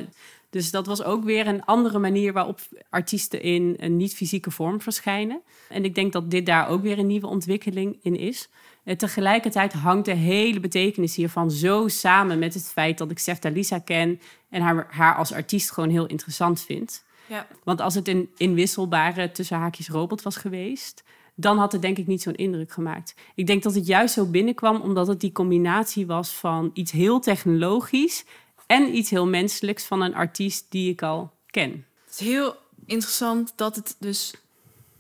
[0.50, 5.42] dus dat was ook weer een andere manier waarop artiesten in een niet-fysieke vorm verschijnen.
[5.70, 8.50] En ik denk dat dit daar ook weer een nieuwe ontwikkeling in is.
[8.88, 13.50] Eh, tegelijkertijd hangt de hele betekenis hiervan zo samen met het feit dat ik Sefta
[13.50, 17.04] Lisa ken en haar, haar als artiest gewoon heel interessant vind.
[17.26, 17.48] Ja.
[17.64, 21.04] Want als het een inwisselbare tussen haakjes robot was geweest,
[21.36, 23.16] dan had het denk ik niet zo'n indruk gemaakt.
[23.36, 27.20] Ik denk dat het juist zo binnenkwam omdat het die combinatie was van iets heel
[27.20, 28.26] technologisch
[28.68, 31.86] en iets heel menselijks van een artiest die ik al ken.
[32.06, 34.34] Het is heel interessant dat het dus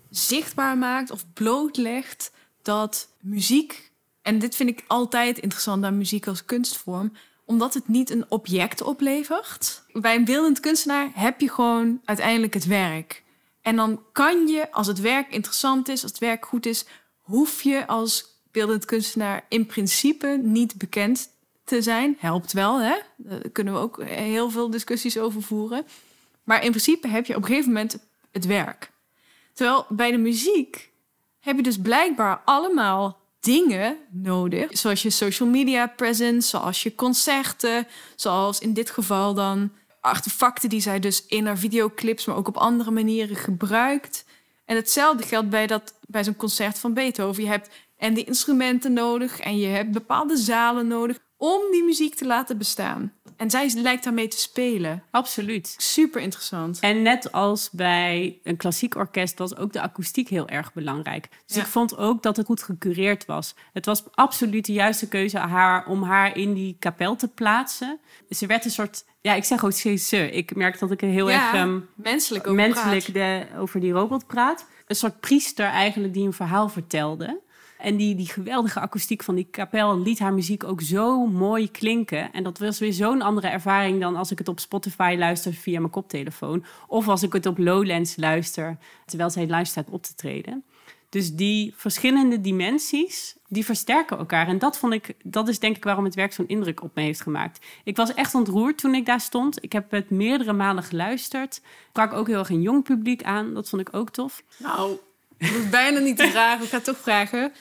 [0.10, 2.32] zichtbaar maakt of blootlegt
[2.67, 7.13] dat muziek, en dit vind ik altijd interessant aan muziek als kunstvorm,
[7.45, 9.84] omdat het niet een object oplevert.
[9.91, 13.23] Bij een beeldend kunstenaar heb je gewoon uiteindelijk het werk.
[13.62, 16.86] En dan kan je, als het werk interessant is, als het werk goed is,
[17.21, 21.30] hoef je als beeldend kunstenaar in principe niet bekend
[21.63, 22.15] te zijn.
[22.19, 22.95] Helpt wel, hè?
[23.17, 25.86] Daar kunnen we ook heel veel discussies over voeren.
[26.43, 27.97] Maar in principe heb je op een gegeven moment
[28.32, 28.91] het werk.
[29.53, 30.91] Terwijl bij de muziek
[31.48, 34.78] heb je dus blijkbaar allemaal dingen nodig.
[34.78, 40.82] Zoals je social media presence, zoals je concerten, zoals in dit geval dan artefacten die
[40.82, 44.26] zij dus in haar videoclips, maar ook op andere manieren gebruikt.
[44.66, 47.44] En hetzelfde geldt bij, dat, bij zo'n concert van Beethoven.
[47.44, 52.16] Je hebt en die instrumenten nodig en je hebt bepaalde zalen nodig om die muziek
[52.16, 53.14] te laten bestaan.
[53.38, 55.04] En zij lijkt daarmee te spelen.
[55.12, 55.76] Absoluut.
[55.78, 56.80] Super interessant.
[56.80, 61.30] En net als bij een klassiek orkest was ook de akoestiek heel erg belangrijk.
[61.45, 61.62] Dus Ja.
[61.62, 63.56] ik vond ook dat het goed gecureerd was.
[63.73, 68.00] Het was absoluut de juiste keuze haar, om haar in die kapel te plaatsen.
[68.30, 70.32] Ze werd een soort, ja, ik zeg ook steeds ze.
[70.32, 74.28] Ik merk dat ik heel Ja, erg ehm, menselijk over menselijk de, over die robot
[74.28, 74.65] praat.
[74.88, 77.39] Een soort priester eigenlijk die een verhaal vertelde.
[77.78, 82.34] En die, die geweldige akoestiek van die kapel liet haar muziek ook zo mooi klinken.
[82.34, 85.80] En dat was weer zo'n andere ervaring dan als ik het op Spotify luister via
[85.80, 86.66] mijn koptelefoon.
[86.88, 90.63] Of als ik het op Lowlands luister terwijl zij live staat op te treden.
[91.10, 94.48] Dus die verschillende dimensies, die versterken elkaar.
[94.48, 97.02] En dat vond ik, dat is denk ik waarom het werk zo'n indruk op me
[97.02, 97.66] heeft gemaakt.
[97.84, 99.63] Ik was echt ontroerd toen ik daar stond.
[99.63, 101.62] Ik heb het meerdere malen geluisterd.
[101.88, 103.54] Sprak ook heel erg een jong publiek aan.
[103.54, 104.44] Dat vond ik ook tof.
[104.58, 104.98] Nou,
[105.38, 106.63] ik hoef bijna niet te vragen.
[106.63, 107.52] Ik ga toch vragen.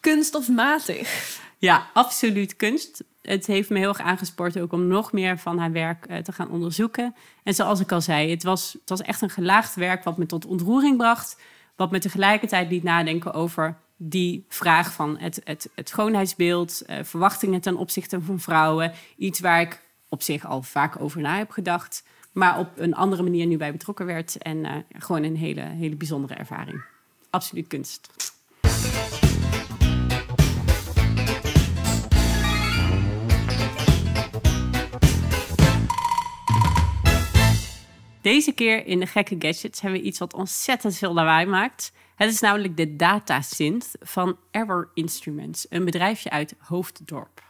[0.00, 1.38] Kunst of matig?
[1.58, 3.04] Ja, absoluut kunst.
[3.22, 6.32] Het heeft me heel erg aangespoord ook om nog meer van haar werk eh, te
[6.32, 7.14] gaan onderzoeken.
[7.42, 10.26] En zoals ik al zei, het was, het was echt een gelaagd werk wat me
[10.26, 11.36] tot ontroering bracht.
[11.76, 17.60] Wat me tegelijkertijd liet nadenken over die vraag van het, het, het schoonheidsbeeld, eh, verwachtingen
[17.60, 18.92] ten opzichte van vrouwen.
[19.16, 23.22] Iets waar ik op zich al vaak over na heb gedacht, maar op een andere
[23.22, 24.38] manier nu bij betrokken werd.
[24.38, 26.82] En eh, gewoon een hele, hele bijzondere ervaring.
[27.30, 28.08] Absoluut kunst.
[38.22, 41.92] Deze keer in de gekke gadgets hebben we iets wat ontzettend veel lawaai maakt.
[42.14, 47.42] Het is namelijk de datasynth van Error Instruments, een bedrijfje uit Hoofddorp.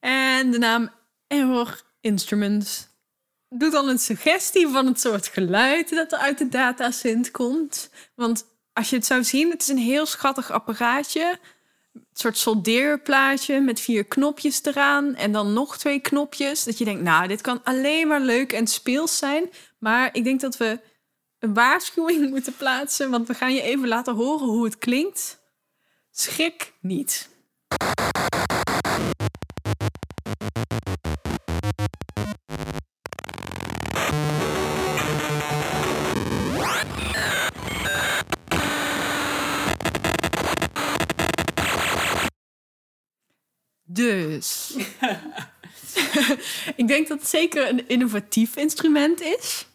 [0.00, 0.90] En de naam
[1.26, 2.88] Error Instruments.
[3.48, 7.90] doe dan een suggestie van het soort geluid dat er uit de datasynth komt.
[8.14, 11.38] Want als je het zou zien, het is een heel schattig apparaatje.
[11.94, 15.14] Een soort soldeerplaatje met vier knopjes eraan.
[15.14, 16.64] En dan nog twee knopjes.
[16.64, 19.50] Dat je denkt, nou, dit kan alleen maar leuk en speels zijn.
[19.78, 20.80] Maar ik denk dat we
[21.38, 23.10] een waarschuwing moeten plaatsen.
[23.10, 25.42] Want we gaan je even laten horen hoe het klinkt.
[26.10, 27.28] Schrik niet.
[43.94, 44.76] Dus.
[46.76, 49.66] ik denk dat het zeker een innovatief instrument is.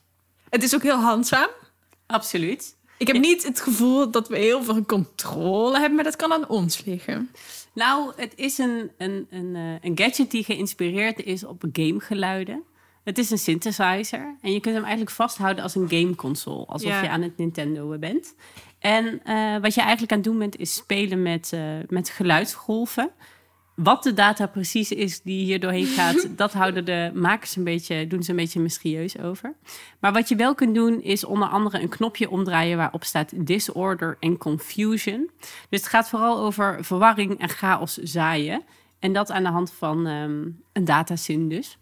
[0.50, 1.50] Het is ook heel handzaam.
[2.08, 2.78] Absoluut.
[2.98, 6.48] Ik heb niet het gevoel dat we heel veel controle hebben, maar dat kan aan
[6.48, 7.32] ons liggen.
[7.74, 12.64] Nou, het is een, een, een, eh, een gadget die geïnspireerd is op gamegeluiden.
[13.04, 17.02] Het is een synthesizer en je kunt hem eigenlijk vasthouden als een gameconsole, alsof Ja.
[17.02, 18.36] je aan het Nintendo bent.
[18.80, 23.12] En eh, wat je eigenlijk aan het doen bent, is spelen met, eh, met geluidsgolven.
[23.84, 28.08] Wat de data precies is die hier doorheen gaat, dat houden de makers een beetje,
[28.08, 29.54] doen ze een beetje mysterieus over.
[30.00, 34.18] Maar wat je wel kunt doen, is onder andere een knopje omdraaien waarop staat disorder
[34.20, 35.30] en confusion.
[35.70, 38.64] Dus het gaat vooral over verwarring en chaos zaaien.
[39.00, 41.78] En dat aan de hand van ehm, een datasyn dus.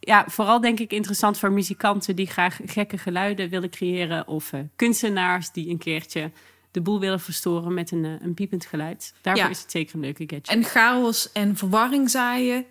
[0.00, 4.28] Ja, vooral denk ik interessant voor muzikanten die graag gekke geluiden willen creëren.
[4.28, 6.30] Of eh, kunstenaars die een keertje
[6.72, 9.14] de boel willen verstoren met een, eh, een piepend geluid.
[9.22, 9.50] Daarvoor Ja.
[9.50, 10.48] is het zeker een leuke gadget.
[10.48, 12.64] En chaos en verwarring zaaien,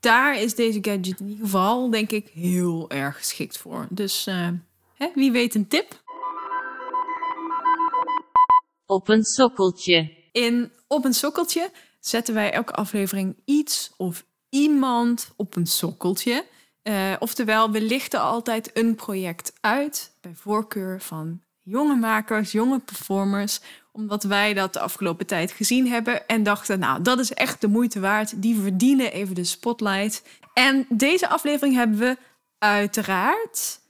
[0.00, 3.86] daar is deze gadget in ieder geval, denk ik, heel erg geschikt voor.
[3.90, 4.48] Dus eh,
[4.94, 6.02] hè, wie weet een tip?
[8.86, 10.22] Op een sokkeltje.
[10.32, 16.44] In Op een Sokkeltje zetten wij elke aflevering iets of iemand op een sokkeltje.
[16.82, 23.60] Eh, oftewel, we lichten altijd een project uit, bij voorkeur van jonge makers, jonge performers,
[23.92, 27.68] omdat wij dat de afgelopen tijd gezien hebben en dachten, nou, dat is echt de
[27.68, 28.42] moeite waard.
[28.42, 30.22] Die verdienen even de spotlight.
[30.54, 32.16] En deze aflevering hebben we
[32.58, 33.80] uiteraard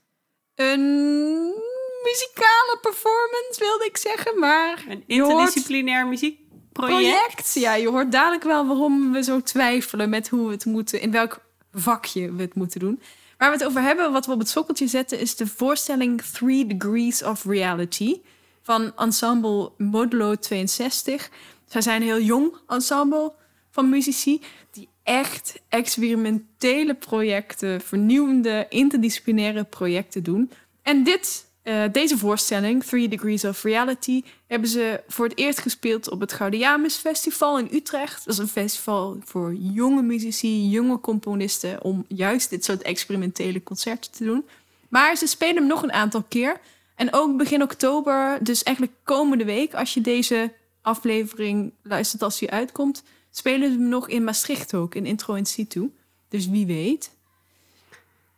[0.55, 0.81] een
[2.03, 6.71] muzikale performance, wilde ik zeggen, maar Een hoort- interdisciplinair muziekproject.
[6.71, 7.53] project.
[7.53, 11.11] Ja, je hoort dadelijk wel waarom we zo twijfelen met hoe we het moeten, in
[11.11, 11.39] welk
[11.71, 13.01] vakje we het moeten doen.
[13.37, 16.65] Waar we het over hebben, wat we op het sokkeltje zetten, is de voorstelling Three
[16.65, 18.21] Degrees of Reality
[18.61, 21.29] van ensemble Modulo 62.
[21.65, 23.33] Zij zijn een heel jong ensemble
[23.71, 30.51] van muzici die echt experimentele projecten, vernieuwende, interdisciplinaire projecten doen.
[30.81, 36.09] En dit, eh, deze voorstelling, Three Degrees of Reality, hebben ze voor het eerst gespeeld
[36.09, 38.25] op het Gaudiamus Festival in Utrecht.
[38.25, 44.11] Dat is een festival voor jonge muzici, jonge componisten, om juist dit soort experimentele concerten
[44.11, 44.45] te doen.
[44.89, 46.59] Maar ze spelen hem nog een aantal keer.
[46.95, 52.51] En ook begin oktober, dus eigenlijk komende week, als je deze aflevering luistert als die
[52.51, 55.93] uitkomt, spelen ze hem nog in Maastricht ook, in Intro in Situ.
[56.29, 57.11] Dus wie weet.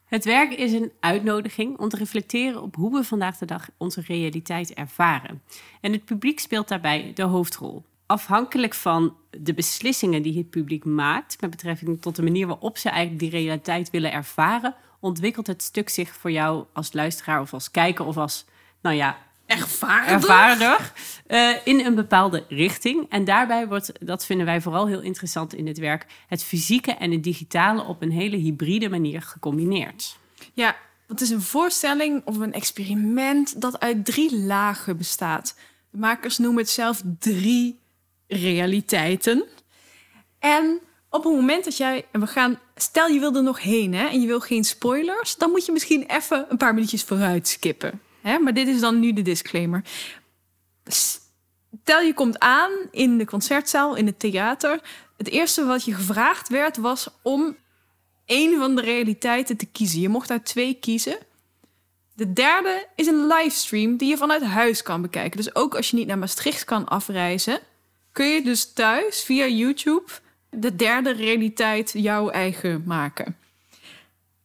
[0.08, 4.02] Het werk is een uitnodiging om te reflecteren op hoe we vandaag de dag onze
[4.02, 5.42] realiteit ervaren.
[5.82, 7.84] En het publiek speelt daarbij de hoofdrol.
[8.06, 12.90] Afhankelijk van de beslissingen die het publiek maakt, met betrekking tot de manier waarop ze
[12.90, 17.72] eigenlijk die realiteit willen ervaren, ontwikkelt het stuk zich voor jou als luisteraar of als
[17.72, 18.46] kijker of als,
[18.82, 19.18] nou ja.
[19.48, 20.92] Ervaarder
[21.28, 23.06] eh, in een bepaalde richting.
[23.10, 27.12] En daarbij wordt, dat vinden wij vooral heel interessant in het werk, het fysieke en
[27.12, 30.18] het digitale op een hele hybride manier gecombineerd.
[30.54, 30.76] Ja,
[31.08, 35.56] het is een voorstelling of een experiment dat uit drie lagen bestaat.
[35.92, 37.80] De makers noemen het zelf drie
[38.28, 39.44] realiteiten.
[40.40, 40.80] En
[41.10, 44.06] op het moment dat jij, en we gaan, stel je wil er nog heen hè,
[44.08, 48.02] en je wil geen spoilers, dan moet je misschien even een paar minuutjes vooruit skippen.
[48.28, 48.40] Hè?
[48.40, 49.84] Maar dit is dan nu de disclaimer.
[50.88, 54.82] Stel je komt aan in de concertzaal, in het theater.
[55.18, 57.56] Het eerste wat je gevraagd werd was om
[58.26, 60.02] één van de realiteiten te kiezen.
[60.02, 61.18] Je mocht uit twee kiezen.
[62.14, 65.38] De derde is een livestream die je vanuit huis kan bekijken.
[65.38, 67.60] Dus ook als je niet naar Maastricht kan afreizen,
[68.12, 70.12] kun je dus thuis via YouTube
[70.50, 73.38] de derde realiteit jouw eigen maken.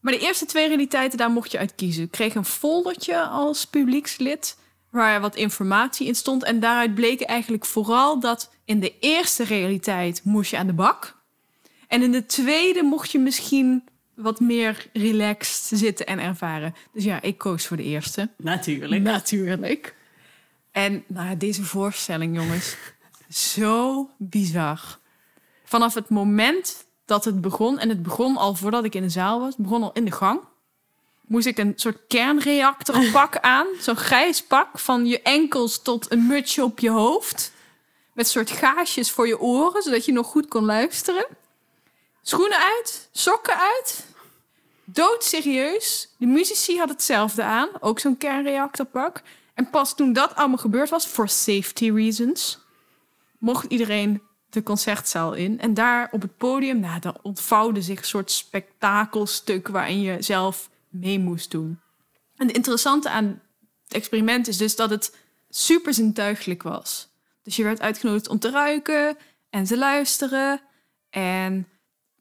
[0.03, 2.05] Maar de eerste twee realiteiten, daar mocht je uit kiezen.
[2.05, 4.59] Ik kreeg een foldertje als publiekslid
[4.91, 6.45] waar wat informatie in stond.
[6.45, 11.21] En daaruit bleek eigenlijk vooral dat in de eerste realiteit moest je aan de bak.
[11.89, 13.85] En in de tweede mocht je misschien
[14.15, 16.75] wat meer relaxed zitten en ervaren.
[16.93, 18.31] Dus ja, ik koos voor de eerste.
[18.37, 19.03] Natuurlijk.
[19.03, 19.95] Natuurlijk.
[20.71, 22.77] En nou, deze voorstelling, jongens,
[23.55, 24.99] zo bizar.
[25.65, 29.41] Vanaf het moment dat het begon, en het begon al voordat ik in de zaal
[29.41, 30.41] was, het begon al in de gang.
[31.27, 33.67] moest ik een soort kernreactorpak aan.
[33.81, 37.53] Zo'n grijs pak van je enkels tot een mutsje op je hoofd.
[38.13, 41.27] Met soort gaasjes voor je oren, zodat je nog goed kon luisteren.
[42.23, 44.07] Schoenen uit, sokken uit.
[44.85, 46.15] Doodserieus.
[46.19, 47.69] De muzici hadden hetzelfde aan.
[47.81, 49.23] Ook zo'n kernreactorpak.
[49.55, 52.59] En pas toen dat allemaal gebeurd was, for safety reasons,
[53.39, 54.23] mocht iedereen
[54.53, 55.61] de concertzaal in.
[55.61, 60.71] En daar op het podium, nou, dan ontvouwde zich een soort spektakelstuk waarin je zelf
[60.89, 61.81] mee moest doen.
[62.37, 63.43] En het interessante aan
[63.85, 65.17] het experiment is dus dat het
[65.49, 67.09] super zintuigelijk was.
[67.43, 69.17] Dus je werd uitgenodigd om te ruiken
[69.51, 70.61] en te luisteren
[71.11, 71.69] en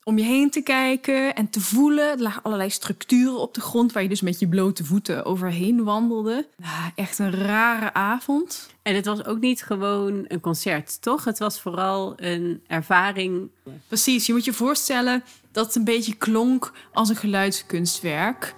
[0.04, 2.10] om je heen te kijken en te voelen.
[2.12, 5.84] Er lagen allerlei structuren op de grond waar je dus met je blote voeten overheen
[5.84, 6.48] wandelde.
[6.58, 8.70] Nou, echt een rare avond.
[8.82, 11.24] En het was ook niet gewoon een concert, toch?
[11.24, 13.50] Het was vooral een ervaring.
[13.88, 18.54] Precies, je moet je voorstellen dat het een beetje klonk als een geluidskunstwerk.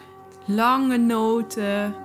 [0.46, 1.96] Lange noten,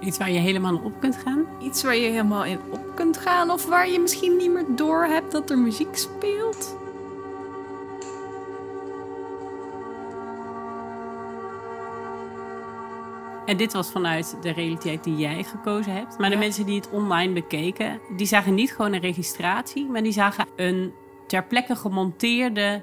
[0.00, 1.46] Iets waar je helemaal op kunt gaan.
[1.62, 5.04] iets waar je helemaal in op kunt gaan of waar je misschien niet meer door
[5.04, 6.76] hebt dat er muziek speelt.
[13.50, 16.18] En dit was vanuit de realiteit die jij gekozen hebt.
[16.18, 16.40] Maar de Ja.
[16.40, 20.92] mensen die het online bekeken, die zagen niet gewoon een registratie, maar die zagen een
[21.26, 22.82] ter plekke gemonteerde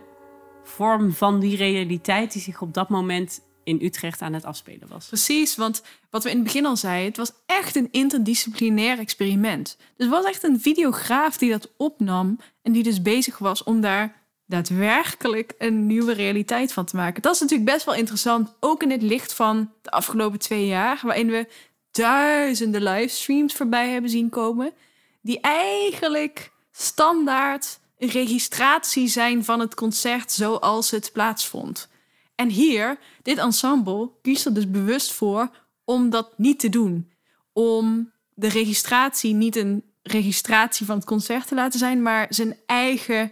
[0.63, 5.07] vorm van die realiteit die zich op dat moment in Utrecht aan het afspelen was.
[5.07, 9.77] Precies, want wat we in het begin al zeiden, het was echt een interdisciplinair experiment.
[9.77, 13.81] Dus het was echt een videograaf die dat opnam en die dus bezig was om
[13.81, 14.16] daar
[14.47, 17.21] daadwerkelijk een nieuwe realiteit van te maken.
[17.21, 20.99] Dat is natuurlijk best wel interessant, ook in het licht van de afgelopen twee jaar,
[21.03, 21.47] waarin we
[21.91, 24.73] duizenden livestreams voorbij hebben zien komen,
[25.21, 31.89] die eigenlijk standaard een registratie zijn van het concert zoals het plaatsvond.
[32.35, 35.49] En hier, dit ensemble kiest er dus bewust voor
[35.85, 37.11] om dat niet te doen.
[37.53, 43.31] Om de registratie niet een registratie van het concert te laten zijn, maar zijn eigen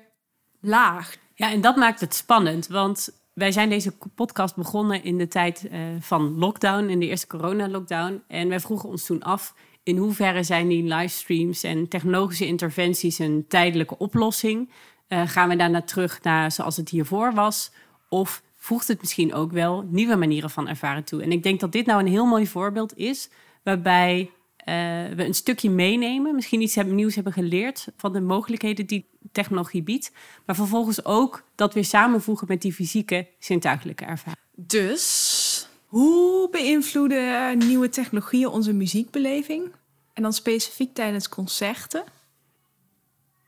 [0.68, 1.16] laag.
[1.34, 5.68] Ja, en dat maakt het spannend, want wij zijn deze podcast begonnen in de tijd
[5.68, 8.24] eh, van lockdown, in de eerste corona-lockdown.
[8.28, 9.54] En wij vroegen ons toen af,
[9.84, 14.70] in hoeverre zijn die livestreams en technologische interventies een tijdelijke oplossing?
[15.08, 17.72] Eh, gaan we daarna terug naar zoals het hiervoor was?
[18.10, 21.22] Of voegt het misschien ook wel nieuwe manieren van ervaren toe?
[21.22, 23.30] En ik denk dat dit nou een heel mooi voorbeeld is,
[23.64, 24.32] waarbij
[24.66, 29.84] we een stukje meenemen, misschien iets hebben, nieuws hebben geleerd van de mogelijkheden die technologie
[29.84, 30.12] biedt,
[30.46, 34.44] maar vervolgens ook dat weer samenvoegen met die fysieke zintuigelijke ervaring.
[34.56, 39.72] Dus, hoe beïnvloeden nieuwe technologieën onze muziekbeleving?
[40.14, 42.04] En dan specifiek tijdens concerten?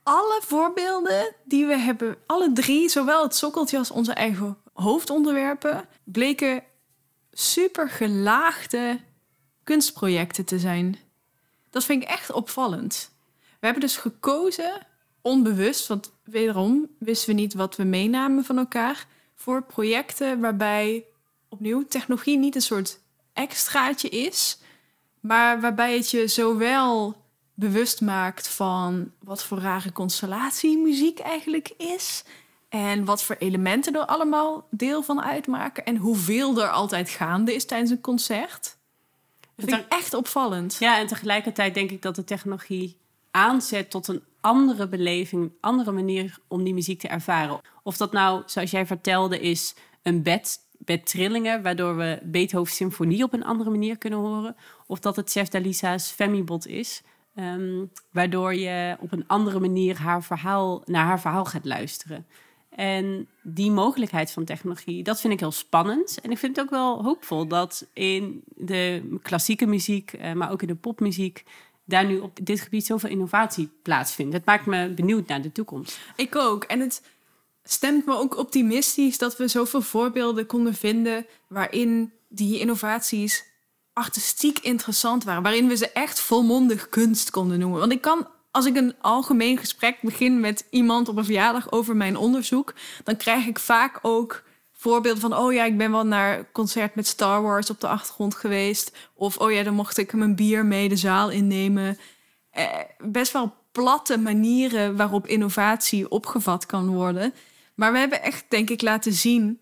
[0.03, 6.63] Alle voorbeelden die we hebben, alle drie, zowel het sokkeltje als onze eigen hoofdonderwerpen, bleken
[7.31, 8.99] super gelaagde
[9.63, 10.97] kunstprojecten te zijn.
[11.69, 13.11] Dat vind ik echt opvallend.
[13.31, 14.87] We hebben dus gekozen,
[15.21, 21.05] onbewust, want wederom wisten we niet wat we meenamen van elkaar, voor projecten waarbij
[21.49, 22.99] opnieuw technologie niet een soort
[23.33, 24.59] extraatje is,
[25.19, 27.15] maar waarbij het je zowel
[27.53, 32.23] bewust maakt van wat voor rare constellatie muziek eigenlijk is.
[32.69, 35.85] En wat voor elementen er allemaal deel van uitmaken.
[35.85, 38.76] En hoeveel er altijd gaande is tijdens een concert.
[39.57, 40.75] Dat vind ik echt opvallend.
[40.79, 42.97] Ja, en tegelijkertijd denk ik dat de technologie
[43.31, 47.61] aanzet tot een andere beleving, een andere manier om die muziek te ervaren.
[47.83, 53.33] Of dat nou, zoals jij vertelde, is een bed, bedtrillingen, waardoor we Beethoven's symfonie op
[53.33, 54.55] een andere manier kunnen horen.
[54.87, 57.01] Of dat het Chef Dalisa's Femibot is,
[57.35, 62.27] ehm, waardoor je op een andere manier haar verhaal, naar haar verhaal gaat luisteren.
[62.77, 66.19] En die mogelijkheid van technologie, dat vind ik heel spannend.
[66.21, 70.61] En ik vind het ook wel hoopvol dat in de klassieke muziek, eh, maar ook
[70.61, 71.43] in de popmuziek,
[71.85, 74.33] daar nu op dit gebied zoveel innovatie plaatsvindt.
[74.33, 75.99] Het maakt me benieuwd naar de toekomst.
[76.15, 76.63] Ik ook.
[76.63, 77.01] En het
[77.63, 83.45] stemt me ook optimistisch dat we zoveel voorbeelden konden vinden waarin die innovaties
[83.93, 85.43] artistiek interessant waren.
[85.43, 87.79] Waarin we ze echt volmondig kunst konden noemen.
[87.79, 88.27] Want ik kan,
[88.57, 93.17] als ik een algemeen gesprek begin met iemand op een verjaardag over mijn onderzoek, dan
[93.17, 94.43] krijg ik vaak ook
[94.73, 98.35] voorbeelden van, oh ja, ik ben wel naar concert met Star Wars op de achtergrond
[98.35, 98.97] geweest.
[99.13, 101.97] Of, oh ja, dan mocht ik mijn bier mee de zaal innemen.
[102.51, 107.33] Eh, best wel platte manieren waarop innovatie opgevat kan worden.
[107.75, 109.61] Maar we hebben echt, denk ik, laten zien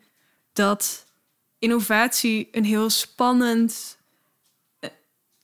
[0.53, 1.05] dat
[1.59, 3.97] innovatie een heel spannend
[4.79, 4.89] eh,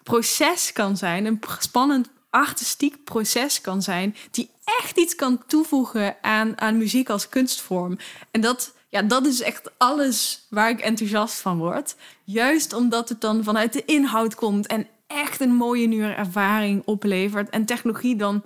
[0.03, 1.25] proces kan zijn.
[1.25, 4.15] Een spannend artistiek proces kan zijn.
[4.31, 7.97] Die echt iets kan toevoegen aan, aan muziek als kunstvorm.
[8.31, 11.95] En dat Ja, dat is echt alles waar ik enthousiast van word.
[12.23, 17.49] Juist omdat het dan vanuit de inhoud komt en echt een mooie nieuwe ervaring oplevert.
[17.49, 18.43] En technologie dan,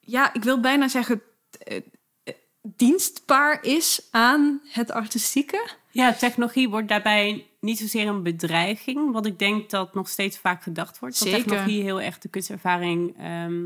[0.00, 1.22] ja, ik wil bijna zeggen,
[1.58, 1.76] eh,
[2.22, 5.68] eh, dienstbaar is aan het artistieke.
[5.92, 9.12] Ja, technologie wordt daarbij niet zozeer een bedreiging.
[9.12, 11.16] Wat ik denk dat nog steeds vaak gedacht wordt.
[11.16, 11.36] Zeker.
[11.38, 13.14] Dat technologie heel echt de kunstervaring...
[13.18, 13.58] ehm,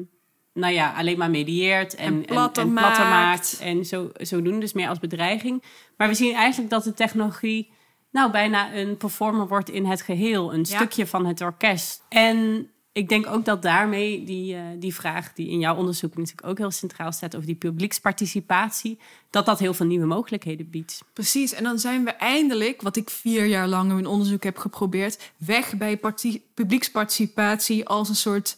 [0.52, 3.10] nou ja, alleen maar medieert en, En platter en, en platter maakt.
[3.10, 3.58] maakt.
[3.60, 5.62] En zo, zo doen, dus meer als bedreiging.
[5.96, 7.72] Maar we zien eigenlijk dat de technologie
[8.10, 10.52] nou bijna een performer wordt in het geheel.
[10.54, 10.76] Een Ja.
[10.76, 12.04] stukje van het orkest.
[12.08, 16.46] En ik denk ook dat daarmee die, eh, die vraag die in jouw onderzoek natuurlijk
[16.46, 17.34] ook heel centraal staat...
[17.34, 18.98] over die publieksparticipatie,
[19.30, 21.02] dat dat heel veel nieuwe mogelijkheden biedt.
[21.12, 24.56] Precies, en dan zijn we eindelijk, wat ik vier jaar lang in mijn onderzoek heb
[24.56, 28.56] geprobeerd, weg bij parti- publieksparticipatie als een soort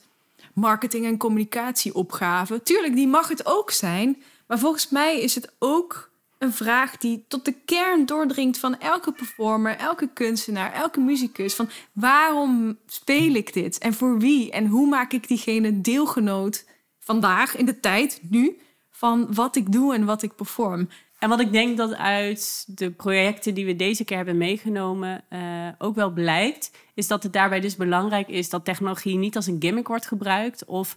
[0.54, 2.62] marketing- en communicatieopgave.
[2.62, 7.24] Tuurlijk, die mag het ook zijn, maar volgens mij is het ook een vraag die
[7.28, 11.54] tot de kern doordringt van elke performer, elke kunstenaar, elke muzikus.
[11.54, 16.64] Van waarom speel ik dit en voor wie en hoe maak ik diegene deelgenoot
[16.98, 18.58] vandaag in de tijd, nu,
[18.90, 20.88] van wat ik doe en wat ik perform.
[21.18, 25.40] En wat ik denk dat uit de projecten die we deze keer hebben meegenomen eh,
[25.78, 29.56] ook wel blijkt, is dat het daarbij dus belangrijk is dat technologie niet als een
[29.60, 30.96] gimmick wordt gebruikt, of,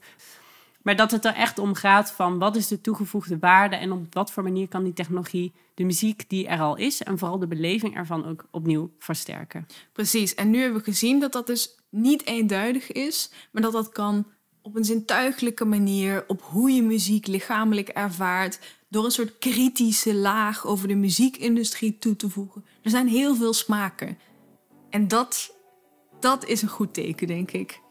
[0.82, 4.14] maar dat het er echt om gaat van wat is de toegevoegde waarde en op
[4.14, 7.48] wat voor manier kan die technologie de muziek die er al is en vooral de
[7.48, 9.68] beleving ervan ook opnieuw versterken.
[9.94, 13.90] Precies, en nu hebben we gezien dat dat dus niet eenduidig is, maar dat dat
[13.90, 14.26] kan
[14.62, 18.60] op een zintuigelijke manier, op hoe je muziek lichamelijk ervaart,
[18.90, 22.66] door een soort kritische laag over de muziekindustrie toe te voegen.
[22.82, 24.18] Er zijn heel veel smaken.
[24.90, 25.56] En dat,
[26.20, 27.82] dat is een goed teken, denk ik.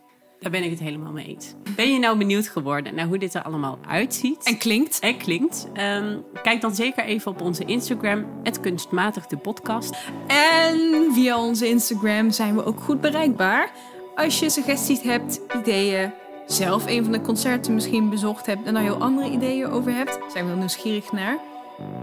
[0.40, 1.54] Daar ben ik het helemaal mee eens.
[1.76, 4.44] Ben je nou benieuwd geworden naar hoe dit er allemaal uitziet?
[4.44, 4.98] En klinkt.
[4.98, 5.68] en klinkt?
[5.72, 9.96] Ehm, kijk dan zeker even op onze Instagram, het kunstmatig de podcast.
[10.26, 13.70] En via onze Instagram zijn we ook goed bereikbaar.
[14.14, 16.12] Als je suggesties hebt, ideeën,
[16.46, 20.18] zelf een van de concerten misschien bezocht hebt en daar heel andere ideeën over hebt,
[20.32, 21.38] zijn we heel nieuwsgierig naar.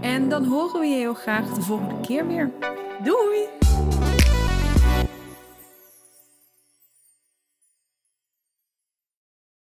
[0.00, 2.50] En dan horen we je heel graag de volgende keer weer.
[3.04, 3.65] Doei!